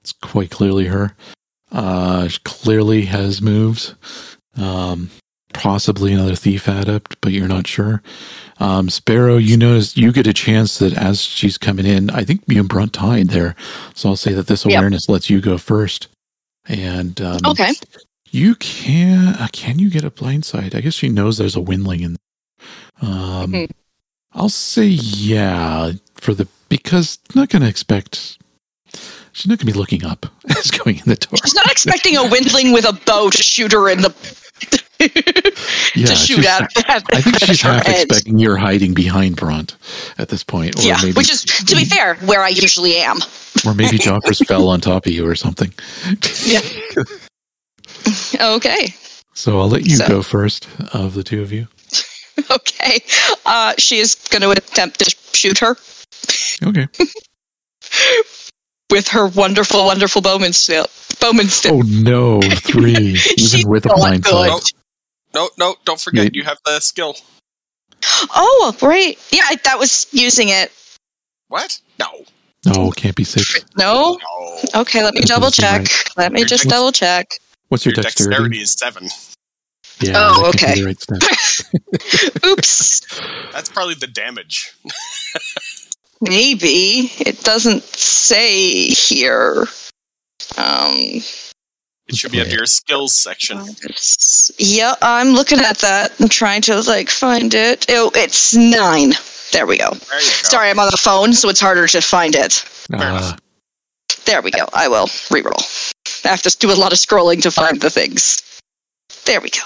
[0.00, 1.14] It's quite clearly her.
[1.70, 3.94] Uh, she clearly has moves.
[4.56, 5.10] Um,
[5.54, 8.02] possibly another thief adept, but you're not sure.
[8.58, 12.42] Um, Sparrow, you notice you get a chance that as she's coming in, I think
[12.48, 13.54] you and Bront tied there.
[13.94, 14.76] So I'll say that this Yep.
[14.78, 16.08] awareness lets you go first.
[16.66, 17.72] And um, Okay.
[18.34, 20.74] You can uh, can you get a blindside?
[20.74, 22.16] I guess she knows there's a windling in.
[23.02, 23.70] Um, Mhm.
[24.32, 28.38] I'll say yeah for the because not going to expect.
[29.32, 30.24] She's not going to be looking up
[30.58, 31.36] as going in the door.
[31.44, 34.14] She's not expecting a windling with a bow to shoot her in the
[35.94, 37.96] Yeah, to shoot at, at, I think she's half head.
[38.06, 39.74] expecting you're hiding behind Bront
[40.16, 43.18] at this point, or Yeah, maybe which is to be fair, where I usually am.
[43.66, 45.72] or maybe Joffers fell on top of you or something.
[46.46, 46.60] Yeah.
[48.40, 48.94] Okay.
[49.34, 51.68] So I'll let you So- go first of the two of you.
[52.50, 53.00] Okay.
[53.44, 55.76] Uh, she is going to attempt to shoot her
[56.62, 56.88] Okay.
[58.90, 60.86] with her wonderful, wonderful bowman still.
[61.20, 61.76] Bowman still.
[61.76, 64.32] Oh no, three She's even with a not blind good.
[64.50, 64.62] side.
[65.34, 66.30] No, no, don't forget Yeah.
[66.32, 67.16] you have the skill.
[68.34, 69.18] Oh, right.
[69.30, 70.72] Yeah, I, that was using it.
[71.48, 71.78] What?
[71.98, 72.06] No.
[72.66, 73.64] No, can't be six.
[73.76, 74.18] No.
[74.74, 74.80] No.
[74.82, 75.86] Okay, let me double check.
[75.86, 77.28] seem Let me just double check.
[77.72, 78.34] What's your, Your dexterity?
[78.34, 79.08] dexterity is seven.
[80.00, 80.92] Yeah, Oh, that can't be okay.
[80.92, 81.70] the
[82.42, 82.44] right.
[82.46, 83.00] Oops.
[83.50, 84.74] That's probably the damage.
[86.20, 89.64] Maybe it doesn't say here.
[90.58, 91.22] Um.
[92.08, 93.58] It should be under your skills section.
[93.60, 96.12] it's- yeah, I'm looking at that.
[96.20, 97.86] I'm trying to like find it.
[97.88, 99.14] Oh, it's nine.
[99.52, 99.88] There we go.
[99.92, 100.42] There you go.
[100.42, 102.64] Sorry, I'm on the phone, so it's harder to find it.
[102.92, 103.34] Uh,
[104.26, 104.66] There we go.
[104.74, 105.91] I will reroll.
[106.24, 108.42] I have to do a lot of scrolling to find the things.
[109.24, 109.60] There we go.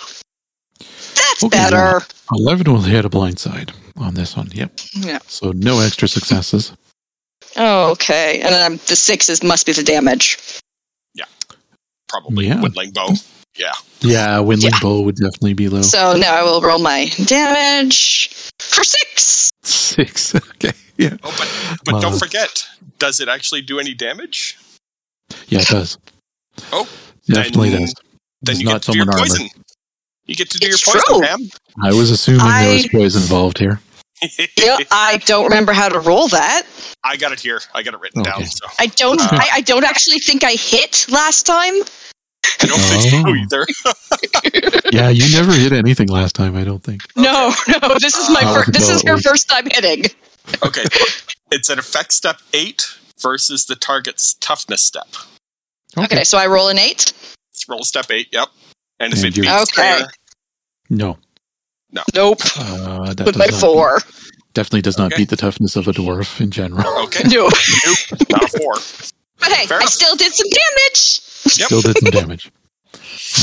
[1.14, 2.00] That's Okay, better.
[2.32, 4.50] Eleven will hit a blind side on this one.
[4.52, 4.80] Yep.
[4.94, 5.18] Yeah.
[5.26, 6.72] So no extra successes.
[7.56, 8.40] Oh, okay.
[8.40, 10.38] And then the sixes must be the damage.
[11.14, 11.24] Yeah.
[12.08, 12.60] Probably Yeah.
[12.60, 13.08] windling bow.
[13.56, 13.72] Yeah.
[14.00, 14.80] Yeah, Windling Yeah.
[14.82, 15.80] Bow would definitely be low.
[15.80, 18.28] So now I will roll my damage
[18.60, 19.50] for six.
[19.62, 20.34] Six.
[20.56, 20.72] Okay.
[20.98, 21.16] Yeah.
[21.22, 21.48] Oh, but
[21.84, 22.66] but Uh, don't forget,
[22.98, 24.56] does it actually do any damage?
[25.48, 25.98] Yeah, it does.
[26.72, 26.88] Oh,
[27.26, 27.94] Definitely then- does.
[28.42, 29.28] Then It's you not get to do your someone armored.
[29.30, 29.48] poison.
[30.26, 31.26] You get to do It's your poison, true.
[31.26, 31.40] Pam.
[31.82, 33.80] I was assuming there was poison involved here.
[34.56, 36.62] Yeah, I don't remember how to roll that.
[37.04, 37.60] I got it here.
[37.74, 38.30] I got it written Okay.
[38.30, 38.44] down.
[38.46, 39.20] So I don't.
[39.20, 39.28] Uh.
[39.32, 41.74] I, I don't actually think I hit last time.
[42.62, 43.34] I don't think so Oh.
[43.34, 43.66] either.
[44.92, 47.02] Yeah, you never hit anything last time, I don't think.
[47.16, 47.94] No, no.
[48.00, 48.72] This is my Uh, first.
[48.72, 50.04] This no, is it your first time hitting.
[50.64, 50.84] okay.
[51.50, 52.86] It's an effect step eight
[53.20, 55.08] versus the target's toughness step.
[55.98, 57.12] Okay, so I roll an eight.
[57.52, 58.28] It's roll step eight.
[58.32, 58.48] Yep.
[59.00, 59.98] And if And it beats Okay.
[59.98, 60.10] there,
[60.90, 61.18] No.
[62.14, 62.40] Nope.
[62.58, 64.00] Uh, that With does my not- four.
[64.54, 65.22] Definitely does not Okay.
[65.22, 66.86] beat the toughness of a dwarf in general.
[67.04, 67.24] okay.
[67.28, 67.48] No.
[67.48, 68.28] nope.
[68.30, 68.74] Not four.
[69.38, 69.92] But hey, Fair I enough.
[69.92, 71.20] still did some damage.
[71.58, 71.66] Yep.
[71.66, 72.50] Still did some damage.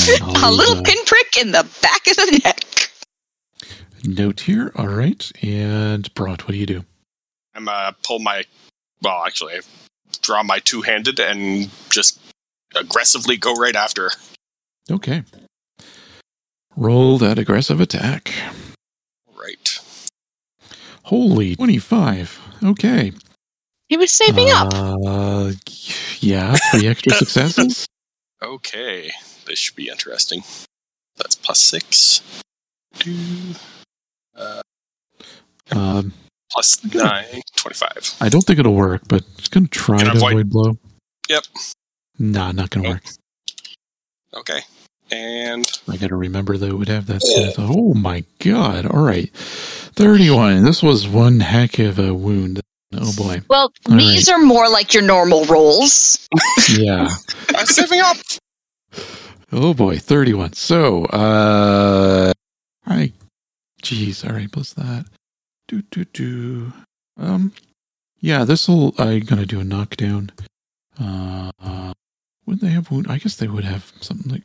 [0.09, 2.89] And A little uh, pinprick in the back of the neck.
[4.03, 4.71] note here.
[4.75, 5.31] All right.
[5.41, 6.83] And Bront, what do you do?
[7.55, 8.43] I'm uh pull my
[9.01, 9.59] well actually I
[10.21, 12.19] draw my two handed and just
[12.75, 14.11] aggressively go right after.
[14.91, 15.23] Okay.
[16.75, 18.33] Roll that aggressive attack.
[19.35, 19.79] Right.
[21.03, 22.39] Holy 25.
[22.63, 23.11] Okay.
[23.89, 24.73] He was saving up.
[24.73, 25.51] Uh,
[26.19, 27.85] yeah, three extra successes.
[28.41, 29.11] Okay.
[29.45, 30.43] This should be interesting.
[31.17, 32.21] That's plus six.
[32.95, 33.15] Two,
[35.71, 36.13] Um,
[36.51, 38.15] plus nine, 25.
[38.21, 40.77] I don't think it'll work, but it's going to try to avoid- avoid blow.
[41.29, 41.43] Yep.
[42.19, 42.95] Nah, not going to Nope.
[42.95, 43.03] work.
[44.41, 44.59] Okay.
[45.11, 47.21] And I got to remember that it would have that.
[47.21, 48.85] kind oh my god!
[48.87, 50.63] All right, thirty-one.
[50.63, 52.61] This was one heck of a wound.
[52.95, 53.41] Oh boy.
[53.49, 56.27] Well, All these are more like your normal rolls.
[56.77, 57.09] Yeah.
[57.55, 58.17] I'm saving up.
[59.51, 59.97] oh boy.
[59.99, 60.53] Thirty-one.
[60.53, 62.31] So, uh,
[62.87, 63.13] all right.
[63.83, 64.27] Jeez.
[64.27, 64.51] All right.
[64.51, 65.05] Plus that.
[65.67, 66.73] Do do do.
[67.17, 67.51] Um.
[68.19, 68.45] Yeah.
[68.45, 68.95] This will.
[68.97, 70.31] I'm gonna do a knockdown.
[70.99, 71.51] Uh.
[71.61, 71.93] uh
[72.45, 73.07] would they have wound?
[73.09, 74.43] I guess they would have something like.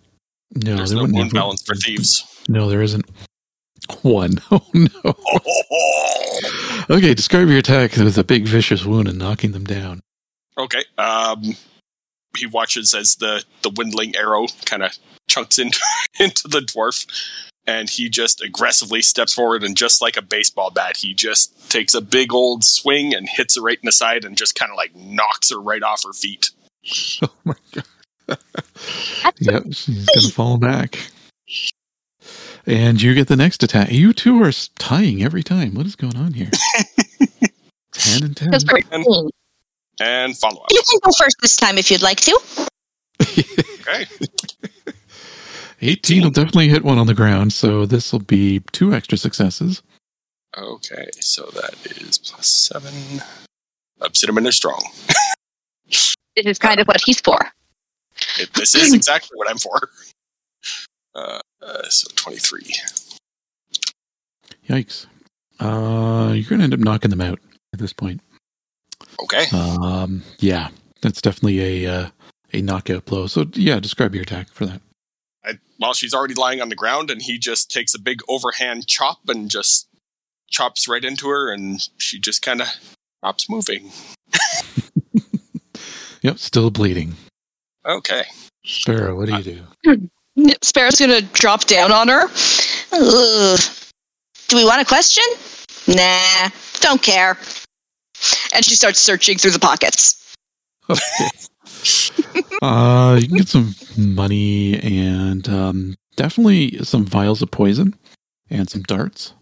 [0.54, 2.24] No, There's they no wouldn't wound have balance for thieves.
[2.48, 3.04] No, there isn't.
[4.02, 4.40] One.
[4.50, 5.14] Oh no.
[6.90, 10.00] Okay, describe your attack with a big vicious wound and knocking them down.
[10.56, 10.82] Okay.
[10.96, 11.54] Um,
[12.36, 14.96] he watches as the the windling arrow kind of
[15.28, 15.80] chunks into
[16.20, 17.06] into the dwarf,
[17.66, 21.92] and he just aggressively steps forward and just like a baseball bat, he just takes
[21.94, 24.76] a big old swing and hits her right in the side and just kind of
[24.76, 26.50] like knocks her right off her feet.
[27.22, 28.38] Oh my god.
[29.40, 30.98] yep, she's gonna fall back.
[32.66, 33.90] And you get the next attack.
[33.90, 35.74] You two are tying every time.
[35.74, 36.50] What is going on here?
[37.92, 38.50] 10 and 10.
[38.92, 39.30] And-
[40.00, 40.66] And follow up.
[40.70, 42.38] You can go first this time if you'd like to.
[43.88, 44.04] Okay.
[45.80, 49.82] 18 will definitely hit one on the ground, so this will be two extra successes.
[50.58, 52.92] Okay, so that is plus seven.
[54.02, 54.82] Obsidian is strong.
[56.38, 57.38] This is kind of what he's for.
[58.38, 59.90] It, this is exactly what I'm for.
[61.16, 62.74] Uh, uh, so 23.
[64.68, 65.06] Yikes.
[65.58, 67.40] Uh, you're going to end up knocking them out
[67.72, 68.20] at this point.
[69.20, 69.46] Okay.
[69.52, 70.68] Um, yeah,
[71.02, 72.10] that's definitely a uh,
[72.52, 73.26] a knockout blow.
[73.26, 74.80] So yeah, describe your attack for that.
[75.44, 78.86] I, well, she's already lying on the ground, and he just takes a big overhand
[78.86, 79.88] chop and just
[80.48, 82.68] chops right into her, and she just kind of
[83.18, 83.90] stops moving.
[86.22, 87.14] Yep, still bleeding.
[87.86, 88.24] Okay.
[88.64, 90.10] Sparrow, what do you do?
[90.62, 92.24] Sparrow's gonna drop down on her.
[92.92, 93.60] Ugh.
[94.48, 95.24] Do we want a question?
[95.86, 96.48] Nah,
[96.80, 97.38] don't care.
[98.54, 100.34] And she starts searching through the pockets.
[100.90, 101.28] Okay.
[102.62, 107.94] uh, you can get some money and um, definitely some vials of poison
[108.50, 109.32] and some darts.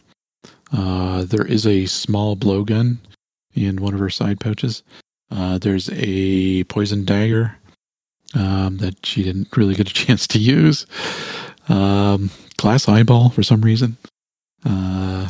[0.72, 2.98] Uh, there is a small blowgun
[3.54, 4.82] in one of her side pouches.
[5.30, 7.56] Uh, there's a poison dagger
[8.34, 10.86] um, that she didn't really get a chance to use.
[11.68, 13.96] Um, glass eyeball for some reason.
[14.64, 15.28] Uh,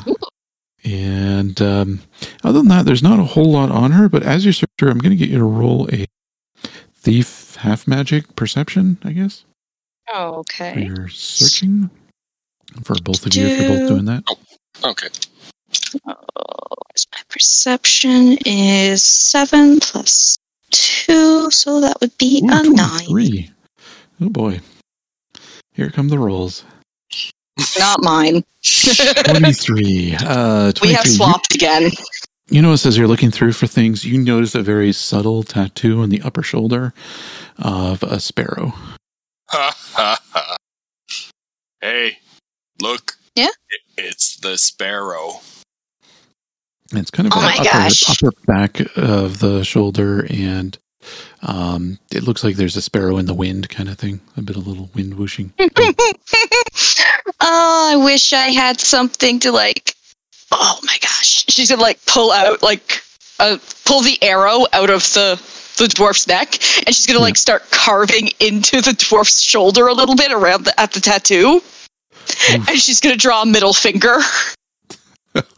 [0.85, 2.01] and um,
[2.45, 4.09] other than that, there's not a whole lot on her.
[4.09, 6.07] But as you search her, I'm going to get you to roll a
[6.93, 9.45] thief half magic perception, I guess.
[10.09, 10.85] For Okay.
[10.85, 11.91] your searching.
[12.85, 14.25] For both of you, if you're both doing that.
[14.85, 15.09] Okay.
[16.07, 16.15] Oh,
[17.13, 20.37] my perception is seven plus
[20.71, 23.05] two, so that would be Ooh, a nine.
[23.07, 23.51] 23.
[24.23, 24.61] Oh boy.
[25.75, 26.65] Here come the rolls.
[27.79, 28.45] Not mine.
[29.25, 30.17] 23.
[30.21, 30.89] Uh, 23.
[30.89, 31.91] we have You- swapped again.
[32.49, 36.11] You notice as you're looking through for things, you notice a very subtle tattoo on
[36.11, 36.95] the upper shoulder
[37.59, 38.73] of a sparrow.
[39.49, 40.57] Ha ha ha.
[41.81, 42.19] Hey,
[42.81, 43.17] look.
[43.35, 43.49] Yeah?
[43.69, 45.41] It- it's the sparrow.
[46.91, 50.79] And It's kind of Oh my upper, upper back of the shoulder, and
[51.43, 54.21] um, it looks like there's a sparrow in the wind kind of thing.
[54.37, 55.53] A bit of little wind whooshing.
[55.59, 55.71] oh,
[57.41, 59.95] I wish I had something to like.
[60.53, 63.03] Oh my gosh, she's gonna like pull out like
[63.41, 65.41] uh, pull the arrow out of the
[65.77, 66.55] the dwarf's neck,
[66.87, 70.81] and she's gonna like start carving into the dwarf's shoulder a little bit around the,
[70.81, 71.89] at the tattoo, Oof.
[72.51, 74.19] and she's gonna draw a middle finger,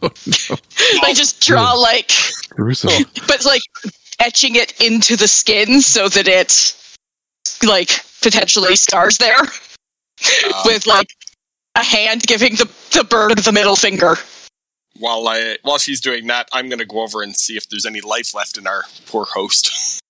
[0.01, 0.09] oh,
[0.49, 0.57] no.
[1.01, 2.11] like just draw like,
[2.49, 2.91] Gruesome.
[3.27, 3.61] but like
[4.19, 6.75] etching it into the skin so that it
[7.67, 7.89] like
[8.21, 11.07] potentially stars there Uh, with like
[11.75, 14.15] a hand giving the the bird the middle finger.
[14.97, 18.01] while I while she's doing that, I'm gonna go over and see if there's any
[18.01, 20.01] life left in our poor host.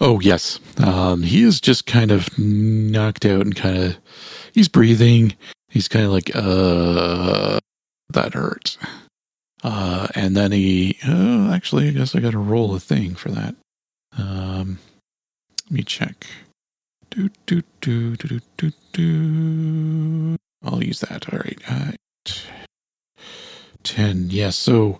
[0.00, 0.58] Oh, yes.
[0.78, 3.96] Um, he is just kind of knocked out and kind of,
[4.52, 5.36] he's breathing.
[5.68, 7.60] He's kind of like, uh,
[8.10, 8.76] that hurt.
[9.62, 13.30] Uh, and then he, oh, actually, I guess I got to roll a thing for
[13.30, 13.54] that.
[14.18, 14.78] Um,
[15.66, 16.26] let me check.
[17.10, 20.36] Do, do, do, do, do, do, do.
[20.64, 21.32] I'll use that.
[21.32, 21.58] All right.
[21.68, 21.92] Uh,
[23.84, 24.30] 10.
[24.30, 24.56] Yes.
[24.56, 24.98] so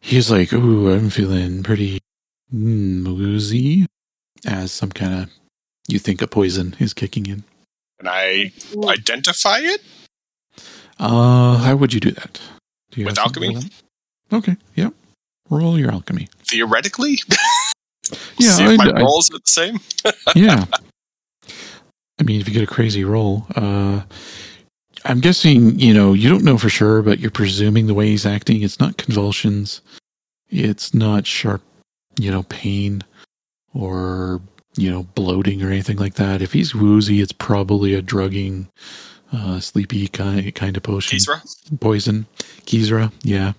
[0.00, 2.00] he's like, ooh, I'm feeling pretty
[2.52, 3.86] mm, woozy
[4.46, 5.30] as some kind of,
[5.88, 7.44] you think a poison is kicking in.
[7.98, 8.52] Can I
[8.88, 9.82] identify it?
[10.98, 12.40] Uh, how would you do that?
[12.90, 13.70] Do With have something alchemy?
[14.32, 14.56] Okay.
[14.74, 14.92] Yep.
[15.50, 16.28] Roll your alchemy.
[16.44, 17.18] Theoretically?
[18.38, 19.80] Yeah, see if my I'd- rolls are the same.
[20.36, 20.64] yeah.
[22.20, 24.02] I mean, if you get a crazy roll, uh,
[25.04, 28.24] I'm guessing, you know, you don't know for sure, but you're presuming the way he's
[28.24, 29.80] acting, it's not convulsions.
[30.50, 31.62] It's not sharp,
[32.20, 33.02] you know, pain
[33.74, 34.40] or,
[34.76, 36.42] you know, bloating or anything like that.
[36.42, 38.68] If he's woozy, it's probably a drugging,
[39.32, 41.18] uh, sleepy kind, kind of potion.
[41.18, 41.80] Kisra?
[41.80, 42.26] Poison.
[42.66, 43.10] Kisra.
[43.24, 43.54] Yeah.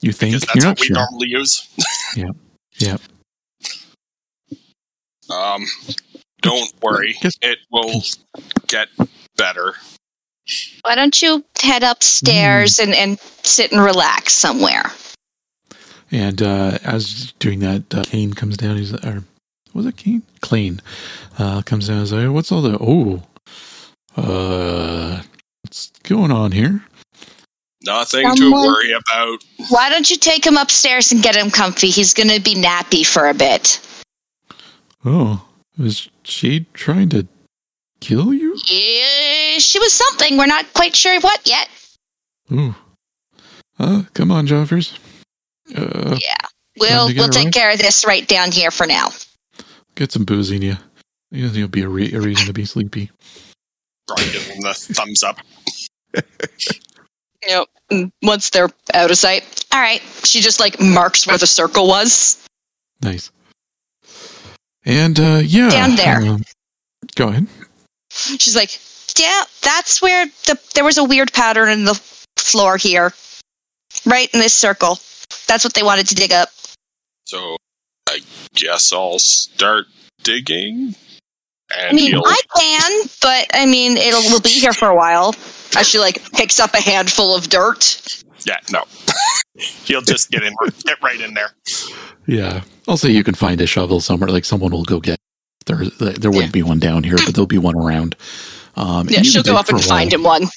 [0.00, 0.34] You think?
[0.34, 0.96] Because that's you're what not we sure.
[0.96, 1.68] normally use.
[2.16, 2.30] Yeah.
[2.78, 2.96] Yeah.
[5.32, 5.64] Um,
[6.42, 7.14] don't worry.
[7.22, 8.02] It will
[8.66, 8.88] get
[9.36, 9.74] better.
[10.82, 14.90] Why don't you head upstairs and, and sit and relax somewhere?
[16.10, 18.76] And uh, as doing that, uh, Kane comes down.
[18.76, 19.22] He's or
[19.72, 20.22] was it Kane?
[20.40, 20.80] Clean
[21.38, 22.00] uh, comes down.
[22.00, 23.22] He's like, "What's all the oh,
[24.16, 25.22] uh,
[25.62, 26.82] what's going on here?"
[27.84, 29.42] Nothing to worry about.
[29.70, 31.88] Why don't you take him upstairs and get him comfy?
[31.88, 33.80] He's going to be nappy for a bit.
[35.04, 35.46] Oh,
[35.78, 37.26] is she trying to
[38.00, 38.54] kill you?
[38.66, 40.36] Yeah, she was something.
[40.36, 41.68] We're not quite sure what yet.
[42.52, 42.74] Ooh.
[43.78, 44.98] Uh, come on, Joffers.
[45.74, 46.34] Uh, yeah.
[46.78, 47.54] We'll we'll take right?
[47.54, 49.08] care of this right down here for now.
[49.94, 50.76] get some booze in you.
[51.30, 53.10] You'll be a, re- a reason to be sleepy.
[54.06, 55.38] Brian gives him the thumbs up.
[57.46, 57.66] Yep.
[57.90, 60.00] And Once they're out of sight, all right.
[60.24, 62.44] She just like marks where the circle was.
[63.02, 63.30] Nice.
[64.84, 66.20] And uh, yeah, Down there.
[66.20, 66.42] um,
[67.16, 67.46] go ahead.
[68.10, 68.70] She's like,
[69.18, 71.94] yeah, that's where the there was a weird pattern in the
[72.36, 73.12] floor here,
[74.06, 74.98] right in this circle.
[75.46, 76.48] That's what they wanted to dig up.
[77.24, 77.56] So
[78.08, 78.20] I
[78.54, 79.86] guess I'll start
[80.22, 80.94] digging.
[81.76, 85.34] I mean, he'll I can, but I mean, it'll we'll be here for a while.
[85.76, 88.22] As she like picks up a handful of dirt.
[88.46, 88.84] yeah, no.
[89.84, 90.52] he'll just get in
[90.84, 91.50] get right in there.
[92.26, 94.30] Yeah, I'll say you can find a shovel somewhere.
[94.30, 95.18] Like someone will go get.
[95.66, 98.16] There, there wouldn't be one down here, but there'll be one around.
[98.76, 100.48] Um, Yeah, she'll go dig up and find him one.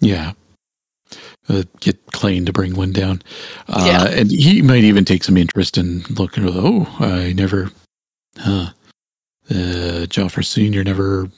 [0.00, 0.32] Yeah.
[1.48, 3.20] Uh, get Clayne to bring one down.
[3.68, 4.04] Uh, Yeah.
[4.06, 7.70] And he might even take some interest in looking, oh, I never,
[8.38, 8.70] huh.
[9.50, 10.84] Uh, Joffrey Sr.
[10.84, 11.28] never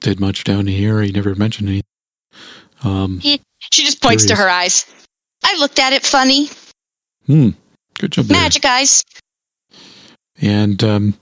[0.00, 1.00] did much down here.
[1.02, 1.84] He never mentioned anything.
[2.82, 3.40] Um, She
[3.84, 4.86] just points to her eyes.
[5.42, 6.48] I looked at it funny.
[7.26, 7.50] hmm.
[7.98, 8.40] Good job there.
[8.40, 9.02] Magic eyes.
[10.40, 11.14] And um,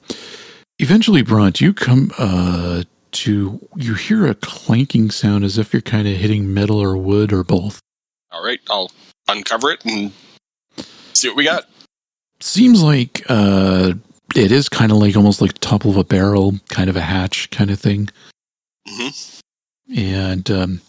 [0.78, 2.82] eventually, Bront, you come uh,
[3.12, 7.32] to, you hear a clanking sound as if you're kind of hitting metal or wood
[7.32, 7.80] or both.
[8.32, 8.90] All right, I'll
[9.28, 10.12] uncover it and
[11.12, 11.66] see what we got.
[12.40, 13.92] Seems like uh,
[14.34, 17.50] it is kind of like almost like top of a barrel, kind of a hatch
[17.50, 18.08] kind of thing.
[18.88, 19.08] hmm
[19.94, 20.80] And um,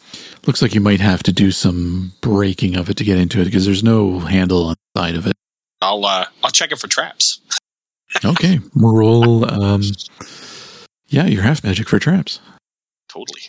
[0.47, 3.45] looks like you might have to do some breaking of it to get into it
[3.45, 5.33] because there's no handle on the side of it.
[5.81, 7.39] I'll uh, I'll check it for traps.
[8.23, 9.49] Okay, roll.
[9.49, 9.81] Um,
[11.07, 12.39] yeah, you're half magic for traps.
[13.09, 13.41] Totally.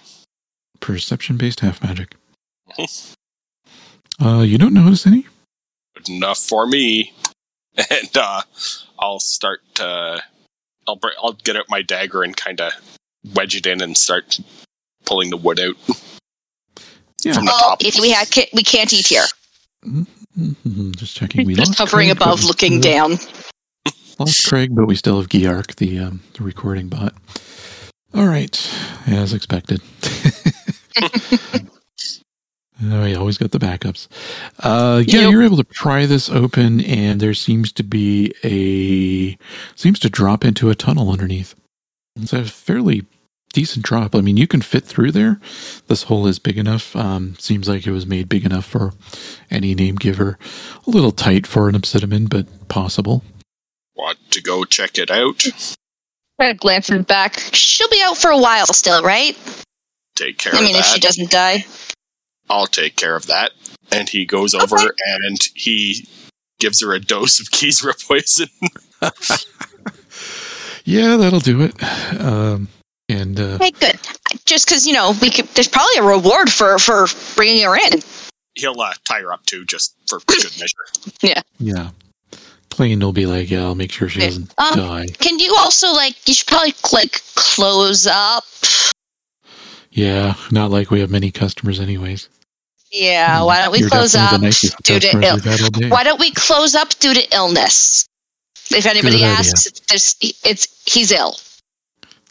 [0.81, 2.15] Perception based half magic.
[4.21, 5.27] Uh, you don't notice any?
[5.97, 7.13] Good enough for me.
[7.91, 8.43] And uh,
[8.99, 9.61] I'll start.
[9.81, 10.21] Uh,
[10.87, 12.73] I'll br- I'll get out my dagger and kind of
[13.35, 14.39] wedge it in and start
[15.07, 15.75] pulling the wood out
[17.25, 17.33] Yeah.
[17.35, 17.83] from the Oh, top.
[17.85, 19.25] if we ha- ca- we can't eat here.
[19.85, 21.47] Mhm, Just checking.
[21.47, 23.19] We Just hovering Craig, above, looking still- down.
[24.21, 27.15] Lost Craig, but we still have Giark, the um, the recording bot.
[28.15, 28.57] All right,
[29.09, 29.81] as expected.
[32.85, 34.09] oh, you always got the backups.
[34.61, 35.31] Uh, yeah, Yep.
[35.31, 39.37] you're able to pry this open, and there seems to be a
[39.77, 41.55] seems to drop into a tunnel underneath.
[42.17, 43.05] It's a fairly
[43.53, 44.15] decent drop.
[44.17, 45.41] I mean, you can fit through there.
[45.87, 46.95] This hole is big enough.
[46.97, 48.93] Um, seems like it was made big enough for
[49.51, 50.39] any name giver.
[50.87, 53.23] A little tight for an obsidian, but possible.
[53.97, 55.45] Want to go check it out?
[56.41, 57.39] Kind of glancing back.
[57.53, 59.37] She'll be out for a while still, right?
[60.17, 61.65] Take care I mean, of if she doesn't die.
[62.51, 63.53] I'll take care of that.
[63.93, 66.07] And he goes over and he
[66.61, 68.49] gives her a dose of Keysra poison.
[70.87, 71.75] Yeah, that'll do it.
[72.21, 72.69] Um,
[73.09, 73.99] and uh, Okay, good.
[74.45, 75.47] Just because you know, we could.
[75.55, 78.01] There's probably a reward for for bringing her in.
[78.55, 81.43] He'll uh, tie her up too, just for good measure.
[81.59, 81.91] yeah,
[82.71, 85.91] Clayne will be like, "Yeah, I'll make sure she doesn't Um, die." Can you also
[85.93, 86.17] like?
[86.29, 88.45] You should probably like close up.
[89.95, 92.29] Yeah, not like we have many customers, anyways.
[92.91, 93.43] Yeah.
[93.43, 95.35] Why don't we You're close up due to ill?
[95.37, 95.89] we've had all day.
[95.89, 98.07] Why don't we close up due to illness?
[98.71, 101.37] If anybody Good asks, there's it's he's ill.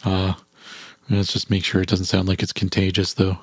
[0.04, 0.34] Uh,
[1.08, 3.38] let's just make sure it doesn't sound like it's contagious, though.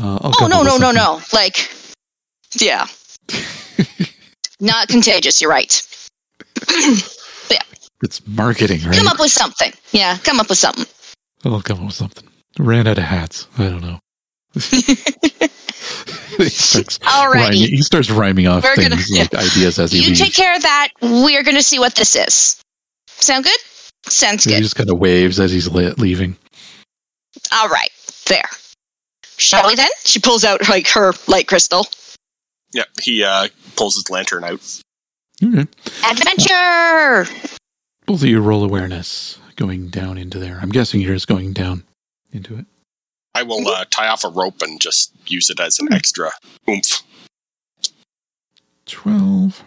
[0.00, 0.94] Uh, Oh no no no something.
[0.94, 1.20] no!
[1.32, 1.70] Like,
[2.58, 2.86] yeah,
[4.60, 5.40] not contagious.
[5.40, 5.80] You're right.
[8.04, 8.96] It's marketing, right?
[8.96, 9.72] Come up with something.
[9.92, 10.86] Yeah, come up with something.
[11.44, 12.26] I'll come up with something.
[12.58, 13.46] Ran out of hats.
[13.58, 13.98] I don't know.
[14.54, 20.08] he, starts rhyming, he starts rhyming off We're things gonna- like ideas as he you
[20.08, 20.20] leaves.
[20.20, 20.88] take care of that.
[21.00, 22.60] We're gonna see what this is.
[23.08, 23.58] Sound good?
[24.06, 24.56] Sounds good.
[24.56, 26.36] he just kind of waves as he's li- leaving.
[27.52, 27.90] All right,
[28.28, 28.48] there.
[29.38, 29.88] Shall we then?
[30.04, 31.86] She pulls out like her light crystal.
[32.74, 34.60] Yeah, he uh, pulls his lantern out.
[35.42, 35.66] Okay.
[36.08, 37.26] Adventure.
[38.06, 40.58] Both of you roll awareness going down into there.
[40.60, 41.84] I'm guessing you're just going down
[42.32, 42.66] into it.
[43.34, 45.86] I will uh, tie off a rope and just use it as Hmm.
[45.88, 46.30] an extra
[46.68, 47.02] oomph.
[48.86, 49.62] 12,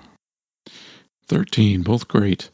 [1.27, 2.49] 13, both great.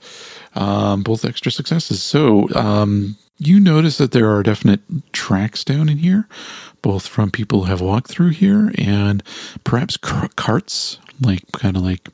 [0.55, 2.01] Um, both extra successes.
[2.03, 4.81] So um, you notice that there are definite
[5.11, 6.27] tracks down in here,
[6.81, 9.23] both from people who have walked through here and
[9.63, 12.07] perhaps car- carts, like kind of like,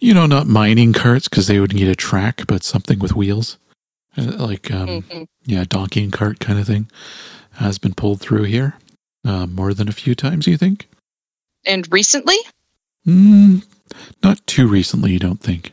[0.00, 3.58] you know, not mining carts because they would need a track, but something with wheels.
[4.16, 5.26] Like, um, Mhm.
[5.44, 6.88] yeah, donkey and cart kind of thing
[7.52, 8.76] has been pulled through here
[9.24, 10.86] uh, more than a few times, you think?
[11.66, 12.36] And recently?
[13.06, 13.64] Mm,
[14.22, 15.72] not too recently, you don't think.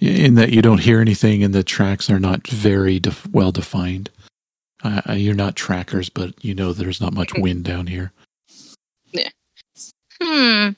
[0.00, 4.10] In that you don't hear anything and the tracks are not very def- well defined.
[4.82, 8.12] Uh, uh, you're not trackers, but you know there's not much wind down here.
[9.12, 9.28] Yeah.
[10.22, 10.70] Hmm.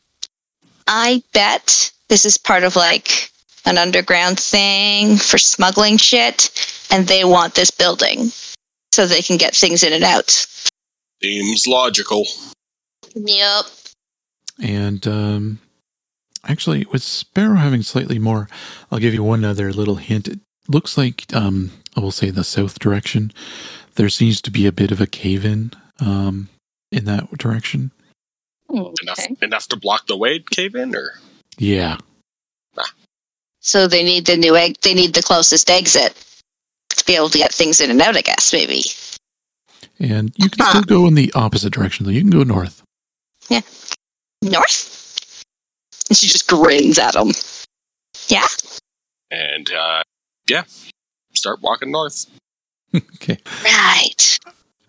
[0.87, 3.31] I bet this is part of like
[3.67, 6.51] an underground thing for smuggling shit,
[6.91, 8.31] and they want this building
[8.93, 10.47] so they can get things in and out.
[11.23, 12.25] Seems logical.
[13.15, 13.65] Yep.
[14.63, 15.59] And um,
[16.47, 18.49] actually, with Sparrow having slightly more,
[18.91, 20.29] I'll give you one other little hint.
[20.29, 23.33] It looks like, um, I will say, the south direction.
[23.97, 26.49] There seems to be a bit of a cave in um,
[26.93, 27.91] in that direction.
[28.69, 29.37] Enough Okay.
[29.43, 31.13] enough to block the way, cave in, or
[31.59, 31.99] Yeah.
[33.67, 34.77] So they need the new egg.
[34.83, 36.15] They need the closest exit
[36.91, 38.17] to be able to get things in and out.
[38.17, 38.83] I guess maybe.
[39.99, 42.13] And you can still go in the opposite direction, though.
[42.13, 42.83] You can go north.
[43.49, 43.63] Yeah,
[44.41, 45.43] north.
[46.09, 47.33] And she just grins at him.
[48.29, 48.47] Yeah.
[49.33, 50.03] and uh,
[50.49, 50.63] yeah,
[51.35, 52.27] start walking north.
[52.95, 53.39] okay.
[53.65, 54.39] Right.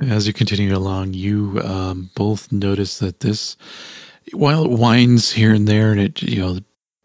[0.02, 3.58] As you continue along, you um, both notice that this,
[4.34, 6.60] while it winds here and there and it you know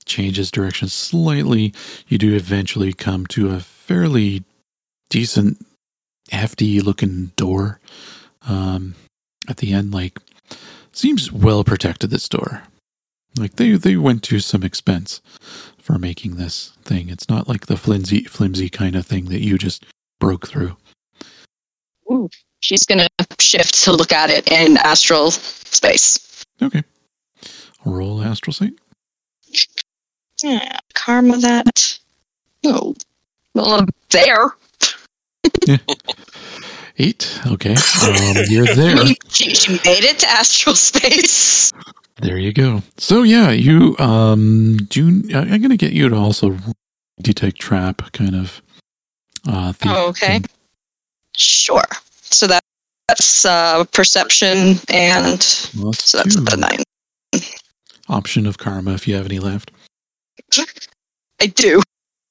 [0.05, 1.75] changes direction slightly,
[2.09, 4.45] you do eventually come to a fairly
[5.11, 5.65] decent,
[6.31, 7.81] hefty looking door.
[8.49, 8.95] Um,
[9.49, 10.19] at the end, like
[10.93, 12.11] seems well protected.
[12.11, 12.63] This door,
[13.39, 15.21] like they they went to some expense
[15.79, 17.09] for making this thing.
[17.09, 19.85] It's not like the flimsy flimsy kind of thing that you just
[20.19, 20.77] broke through.
[22.11, 22.29] Ooh,
[22.63, 23.09] She's gonna
[23.41, 26.45] shift to look at it in astral space.
[26.63, 26.85] Okay.
[27.85, 28.75] Roll astral sight.
[30.43, 30.78] Yeah.
[30.95, 31.99] Karma that.
[32.64, 32.95] Oh.
[33.55, 34.55] Well, I'm there.
[36.99, 37.40] Eight.
[37.47, 37.74] Okay.
[37.74, 38.97] Um, you're there.
[39.28, 41.72] she, she made it to astral space.
[42.20, 42.82] There you go.
[42.99, 45.22] So yeah, you um do.
[45.34, 46.57] I- I'm gonna get you to also
[47.20, 48.62] detect trap kind of.
[49.49, 50.38] Uh, thief Oh, okay.
[50.38, 50.45] thing.
[51.36, 51.82] Sure.
[52.22, 52.62] So that
[53.09, 56.45] that's uh, perception, and Well, that's so that's two.
[56.53, 56.82] a nine.
[58.09, 59.72] Option of karma if you have any left.
[61.40, 61.82] I do.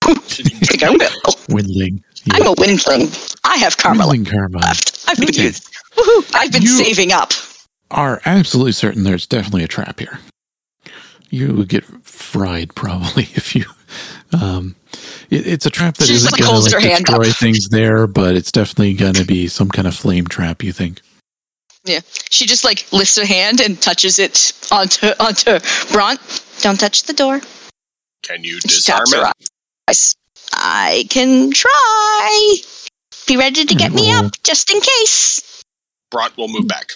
[0.04, 1.36] I think I will.
[1.50, 2.04] Windling.
[2.32, 3.10] I'm a windling.
[3.44, 4.60] I have karma Windling karma.
[4.60, 5.06] left.
[5.08, 5.44] I've been Okay.
[5.46, 5.68] used.
[5.96, 6.32] Woohoo!
[6.36, 7.34] I've been You- saving up.
[7.92, 10.20] Are absolutely certain there's definitely a trap here.
[11.30, 13.66] You would get fried probably if you.
[14.34, 14.76] Um,
[15.30, 17.06] it, it's a trap that She just, isn't like, going holds to her like, hand
[17.06, 17.36] destroy up.
[17.36, 20.64] things there, but it's definitely going to be some kind of flame trap.
[20.64, 21.02] You think?
[21.84, 22.00] Yeah,
[22.30, 25.56] she just like lifts her hand and touches it onto onto
[25.92, 26.62] Bront.
[26.62, 27.42] Don't touch the door.
[28.24, 29.50] Can you disarm her it?
[29.90, 30.14] eyes.
[30.54, 32.56] I can try.
[33.28, 35.64] Be ready to get me up just in case.
[36.14, 36.90] Bront will move back.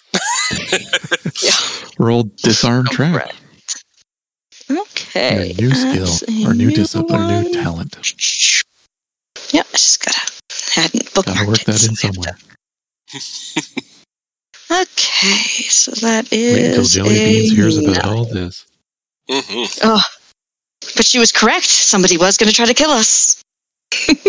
[1.42, 1.52] yeah.
[2.00, 3.16] Roll disarm trap.
[3.16, 3.34] Right.
[4.70, 5.54] Okay.
[5.58, 7.96] Your new skill or new discipline, or new talent.
[9.52, 10.32] Yep, I just gotta
[10.74, 12.38] hadn't bookmarked Gotta work that in somewhere.
[14.72, 16.54] Okay, so that is.
[16.54, 18.66] Wait until is Jelly a Beanz hears about all this.
[19.30, 20.02] hmm Oh,
[20.96, 21.66] but she was correct.
[21.66, 23.42] Somebody was going to try to kill us.
[24.10, 24.22] okay,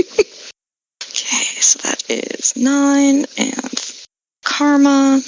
[1.60, 4.04] so that is nine and
[4.44, 5.20] karma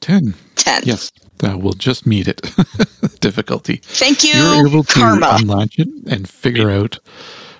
[0.00, 0.34] Ten.
[0.56, 0.82] ten.
[0.84, 2.42] Yes, that will just meet it.
[3.20, 3.76] Difficulty.
[3.82, 5.38] Thank you, You're able to karma.
[5.40, 6.98] unlatch it and figure out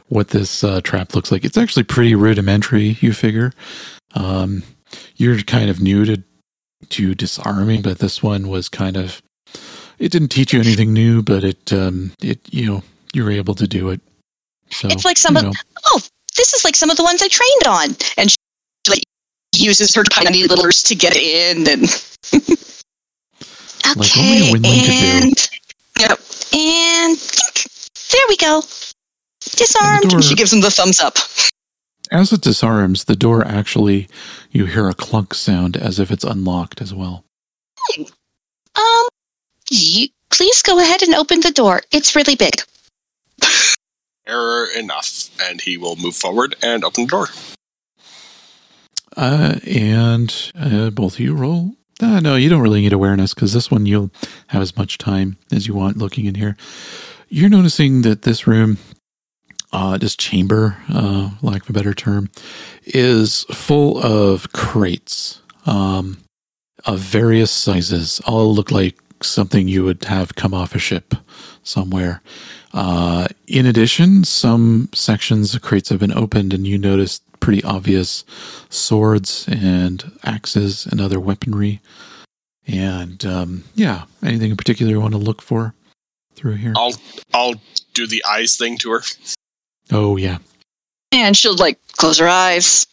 [0.09, 1.45] what this uh, trap looks like.
[1.45, 2.99] It's actually pretty rudimentary.
[3.01, 3.53] You figure.
[4.14, 4.62] Um,
[5.16, 6.22] you're kind of new to
[6.91, 9.22] to disarming, but this one was kind of.
[9.99, 12.82] It didn't teach you anything new, but it um, it you know
[13.12, 14.01] you were able to do it.
[14.70, 15.53] So It's like some you of- know,
[15.86, 16.01] oh,
[16.36, 18.36] this is like some of the ones I trained on, and she
[18.88, 19.03] like
[19.55, 22.07] uses her tiny littlers to get in and.
[23.97, 24.70] Like only a okay, could do.
[24.72, 25.49] and
[26.01, 26.18] yep,
[26.55, 27.18] and
[28.11, 28.62] there we go.
[29.57, 30.09] Disarmed.
[30.11, 31.18] door- she gives him the thumbs up.
[32.11, 34.09] as it disarms, the door actually
[34.51, 37.24] you hear a clunk sound as if it's unlocked as well.
[37.99, 38.07] Um,
[38.76, 39.09] you,
[39.66, 41.82] please go ahead and open the door.
[41.92, 42.54] It's really big.
[44.26, 45.28] Error enough.
[45.42, 47.28] And he will move forward and open the door.
[49.16, 51.72] Uh, and uh, both of you roll.
[52.02, 54.10] Uh, no, you don't really need awareness because this one you'll
[54.48, 56.56] have as much time as you want looking in here.
[57.28, 58.78] You're noticing that this room,
[59.72, 62.30] uh, this chamber, uh, lack of a better term,
[62.84, 66.18] is full of crates um,
[66.84, 68.20] of various sizes.
[68.26, 71.14] All look like something you would have come off a ship
[71.62, 72.22] somewhere.
[72.72, 78.24] Uh, in addition, some sections of crates have been opened, and you notice pretty obvious
[78.70, 81.80] swords and axes and other weaponry
[82.66, 85.74] And um, yeah, anything in particular you want to look for
[86.34, 86.72] through here?
[86.76, 86.94] I'll
[87.34, 87.54] I'll
[87.92, 89.02] do the eyes thing to her.
[89.90, 90.38] Oh yeah,
[91.12, 92.86] And she'll like close her eyes,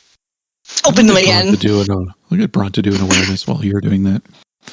[0.85, 1.45] open them again.
[1.47, 4.21] Bronte do an, uh, look at Bronte do an awareness while you're doing that.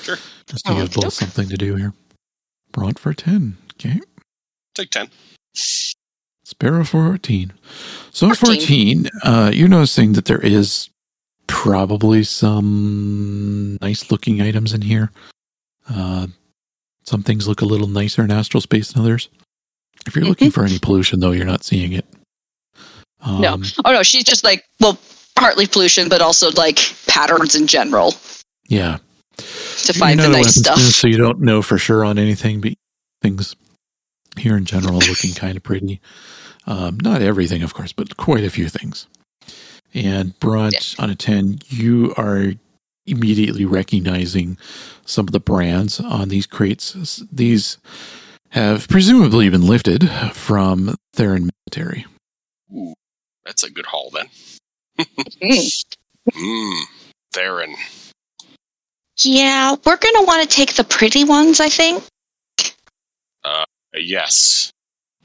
[0.03, 0.17] Sure.
[0.47, 1.93] Just to give both something to do here.
[2.73, 3.57] Bront for 10.
[3.75, 4.01] Okay.
[4.75, 5.09] Take ten.
[6.45, 7.53] Sparrow for 14.
[8.11, 9.05] So 14.
[9.05, 10.89] 14, uh, you're noticing that there is
[11.47, 15.11] probably some nice looking items in here.
[15.91, 16.29] Uh,
[17.05, 19.29] some things look a little nicer in astral space than others.
[20.07, 22.07] If you're looking for any pollution, though, you're not seeing it.
[23.21, 23.59] Um, No.
[23.85, 24.99] Oh no, she's just like well,
[25.35, 28.15] partly pollution, but also like patterns in general
[28.69, 28.99] Yeah.
[29.85, 30.79] To find You're the nice stuff.
[30.79, 32.75] So you don't know for sure on anything, but
[33.23, 33.57] things
[34.37, 36.01] here in general looking kind of pretty.
[36.67, 39.07] Um, not everything, of course, but quite a few things.
[39.95, 42.53] And Bront, on a 10, you are
[43.07, 44.59] immediately recognizing
[45.07, 47.23] some of the brands on these crates.
[47.33, 47.79] These
[48.51, 52.05] have presumably been lifted from Theran Military.
[52.75, 52.95] Ooh,
[53.47, 55.07] that's a good haul then.
[56.35, 56.83] Mm.
[57.35, 57.75] Theran.
[59.23, 62.05] Yeah, we're gonna want to take the pretty ones, I think.
[63.45, 63.65] Uh,
[63.95, 64.73] yes.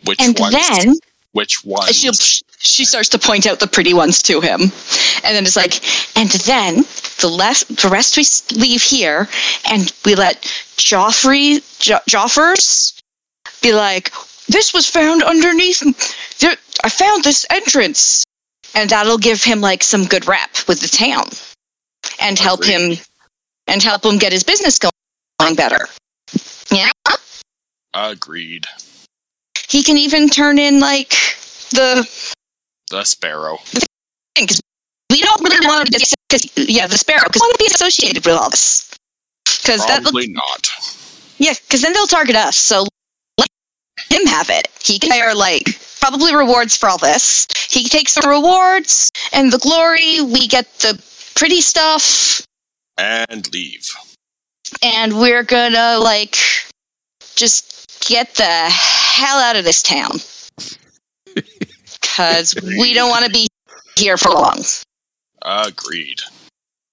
[0.05, 0.55] Which And ones?
[0.55, 0.95] then
[1.31, 1.91] Which one?
[1.91, 2.13] she'll
[2.59, 5.81] she starts to point out the pretty ones to him, and then it's like,
[6.17, 6.83] and then
[7.19, 8.25] the less the rest we
[8.59, 9.27] leave here,
[9.69, 10.41] and we let
[10.77, 12.99] Joffrey jo- Joffers
[13.61, 14.11] be like,
[14.47, 15.81] this was found underneath.
[16.39, 18.23] There, I found this entrance,
[18.75, 21.27] and that'll give him like some good rep with the town,
[22.21, 22.97] and help him,
[23.67, 25.87] and help him get his business going better.
[26.71, 26.89] Yeah,
[27.93, 28.65] Agreed.
[29.69, 31.09] he can even turn in like
[31.71, 32.07] the
[32.89, 33.57] The sparrow.
[34.35, 34.59] because
[35.09, 38.25] we don't really want to be yeah the sparrow because we want to be associated
[38.25, 38.89] with all this
[39.61, 40.69] because that Probably not.
[41.37, 42.85] yeah because then they'll target us so
[43.37, 43.47] let
[44.09, 48.27] him have it he can hire like probably rewards for all this he takes the
[48.27, 50.99] rewards and the glory we get the
[51.35, 52.41] pretty stuff
[52.97, 53.89] And leave.
[54.83, 56.35] and we're gonna like
[57.35, 60.11] just get the hell out of this town
[61.35, 63.47] because we don't want to be
[63.97, 64.59] here for long
[65.41, 66.19] Agreed.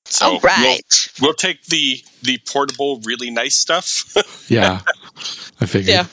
[0.06, 0.80] So all right
[1.20, 4.04] we'll, we'll take the the portable, really nice stuff.
[4.50, 4.80] Yeah.
[5.60, 5.88] I figured.
[5.88, 6.06] Yeah.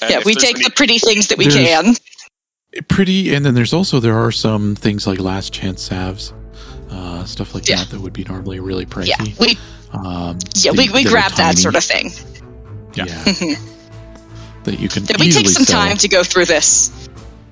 [0.00, 3.54] And yeah we take any- the pretty things that we There's- can pretty and then
[3.54, 6.32] there's also there are some things like last chance salves
[7.02, 7.76] uh stuff like Yeah.
[7.76, 9.58] that that would be normally really pricey yeah we
[9.92, 12.10] um Yeah, that- we, we grab that sort of thing.
[12.94, 13.24] yeah, Yeah,
[14.64, 15.80] that you can we take some sell.
[15.86, 16.90] time to go through this.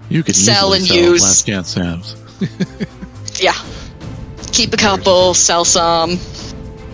[0.08, 1.22] you could sell and sell use.
[1.22, 2.16] last chance salves
[3.40, 3.54] Yeah.
[4.52, 6.18] Keep a couple, sell some.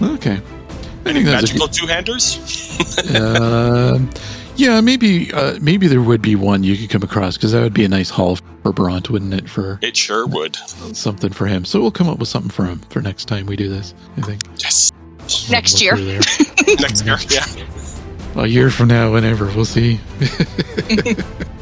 [0.02, 0.40] okay
[1.04, 2.26] i any think that's a magical two handers.
[3.08, 4.10] good, um,
[4.56, 7.74] yeah maybe uh maybe there would be one you could come across because that would
[7.74, 10.56] be a nice haul for Bront, wouldn't it for It sure would.
[10.94, 13.56] something for him so we'll come up with something for him for next time we
[13.56, 14.92] do this i think Yes.
[15.50, 15.96] Next year.
[16.78, 17.16] Next year.
[17.30, 17.44] Yeah.
[18.36, 19.98] a year from now whenever we'll see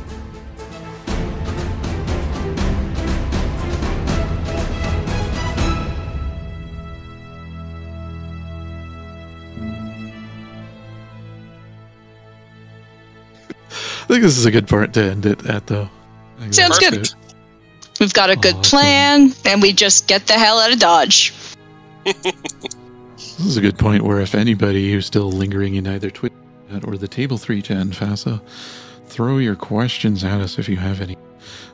[14.14, 15.88] think this is a good part to end it at, though.
[16.50, 17.08] Sounds good.
[18.00, 18.70] We've got a good Awesome.
[18.70, 21.32] plan, and we just get the hell out of Dodge.
[23.16, 26.32] This is a good point where if anybody who's still lingering in either Twitch
[26.86, 28.40] or the Table 3 chat and FASA,
[29.06, 31.16] throw your questions at us if you have any.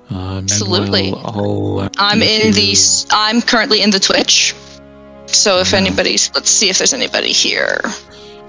[0.09, 1.13] Um, Absolutely.
[1.15, 3.07] I'll, uh, I'm in to- the.
[3.11, 4.55] I'm currently in the Twitch.
[5.27, 5.79] So if Yeah.
[5.79, 7.81] anybody's, let's see if there's anybody here.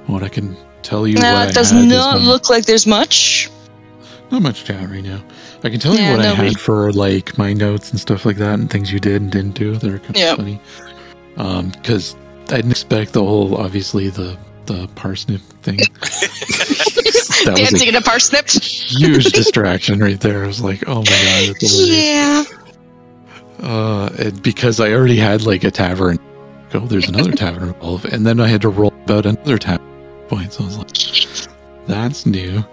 [0.08, 1.16] What I can tell you.
[1.18, 3.50] No, it does not look like there's much.
[4.32, 5.22] Not much chat right now.
[5.64, 8.38] I can tell you Yeah, what I had for like my notes and stuff like
[8.38, 9.76] that, and things you did and didn't do.
[9.76, 10.36] That are kind of Yeah.
[10.36, 10.62] funny.
[11.38, 12.16] Um, because
[12.50, 15.78] I didn't expect the whole, obviously the the parsnip thing.
[16.02, 18.50] that was Dancing a in a parsnip.
[18.50, 20.44] huge distraction right there.
[20.44, 21.62] I was like, oh my god.
[21.62, 22.44] Yeah.
[23.62, 26.18] Uh, and because I already had like a tavern.
[26.72, 29.86] Go, there's another tavern involved, and then I had to roll about another tavern
[30.30, 30.54] point.
[30.54, 31.48] So I was like,
[31.88, 32.64] that's new.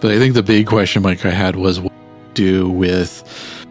[0.00, 3.22] But I think the big question mark I had was what to do with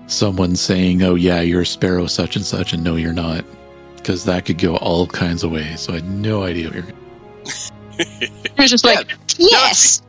[0.07, 3.43] someone saying, "Oh yeah, you're a Sparrow such and such," and no, you're not,
[3.97, 5.81] because that could go all kinds of ways.
[5.81, 6.85] So I had no idea what you're.
[8.21, 10.01] It was just like, yes,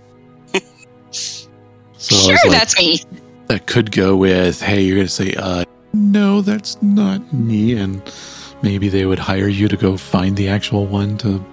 [1.11, 3.03] So sure, like, that's me.
[3.49, 8.03] that could go with, "Hey, you're gonna say, uh, no, that's not me," and
[8.63, 11.45] maybe they would hire you to go find the actual one to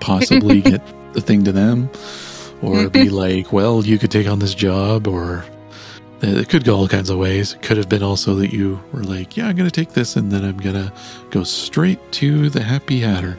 [0.00, 1.88] possibly get the thing to them,
[2.62, 3.14] or be mm-hmm.
[3.14, 5.44] like, well, you could take on this job, or
[6.22, 7.54] eh, it could go all kinds of ways.
[7.54, 10.16] It could have been also that you were like, yeah, I'm going to take this
[10.16, 10.92] and then I'm going to
[11.30, 13.38] go straight to the Happy Hatter,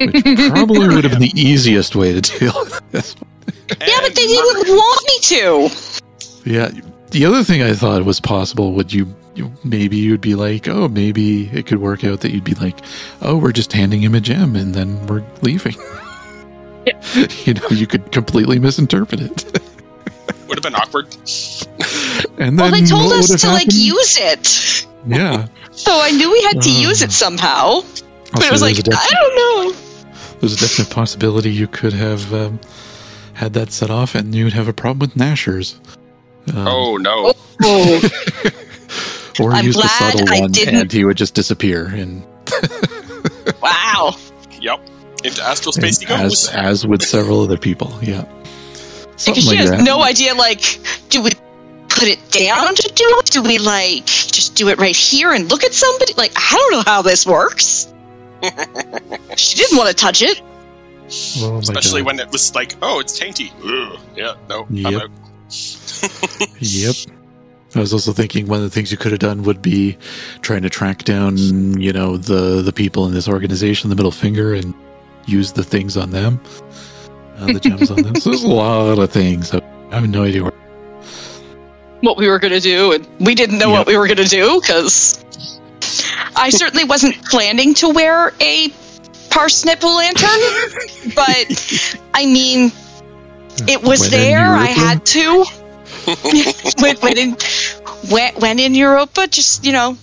[0.00, 3.16] which probably would have been the easiest way to deal with this.
[3.80, 5.70] Yeah, but they didn't want me to.
[6.44, 6.70] Yeah.
[7.10, 10.88] The other thing I thought was possible would you you- maybe you'd be like, oh,
[10.88, 12.80] maybe it could work out that you'd be like,
[13.22, 15.76] oh, we're just handing him a gem and then we're leaving.
[17.46, 19.60] you know, you could completely misinterpret it.
[20.48, 21.06] Would have been awkward.
[22.38, 25.46] And then Well, they told us to have like use it, Yeah.
[25.72, 27.80] so I knew we had to Uh, use it somehow.
[28.32, 29.78] But Also, it was like there's, def- I don't know.
[30.40, 32.60] there's a definite possibility you could have um,
[33.34, 35.76] had that set off and you'd have a problem with Nashers.
[36.54, 37.32] Um, Oh no.
[37.62, 38.00] Oh,
[39.40, 41.86] or I'm use the glad subtle I one didn't- and he would just disappear.
[41.86, 42.22] And,
[43.62, 44.16] wow.
[44.60, 44.80] Yep.
[45.24, 46.48] Into astral space he and goes.
[46.48, 47.92] as, as with several other people.
[48.02, 48.24] Yeah.
[49.16, 49.82] Something Because she like has that.
[49.82, 50.34] no idea.
[50.34, 50.60] Like,
[51.08, 51.30] do we
[51.88, 53.26] put it down to do it?
[53.26, 56.12] Do we like just do it right here and look at somebody?
[56.16, 57.92] Like, I don't know how this works.
[59.36, 60.40] she didn't want to touch it.
[61.38, 62.06] Oh Especially God.
[62.06, 63.50] when it was like, oh, it's tainty.
[63.64, 63.98] Ugh.
[64.14, 64.66] Yeah, no.
[64.66, 65.02] I'm Yep.
[65.02, 65.10] out.
[66.60, 66.96] Yep.
[67.74, 69.96] I was also thinking one of the things you could have done would be
[70.42, 71.36] trying to track down,
[71.80, 74.74] you know, the the people in this organization, the middle finger, and
[75.28, 76.40] use the things on them,
[77.38, 78.14] uh, the gems on them.
[78.16, 79.54] So there's a lot of things.
[79.54, 79.60] I
[79.92, 80.42] have no idea.
[80.42, 80.52] Where,
[82.00, 83.78] What we were gonna do, and we didn't know Yep.
[83.78, 85.24] what we were gonna do because
[86.36, 88.72] I certainly wasn't planning to wear a
[89.30, 91.12] parsnip lantern.
[91.14, 91.46] but
[92.14, 92.72] I mean,
[93.66, 94.54] it was When there.
[94.54, 95.44] I had to.
[96.80, 97.36] when, when in
[98.10, 99.96] when, when in Europa, just you know,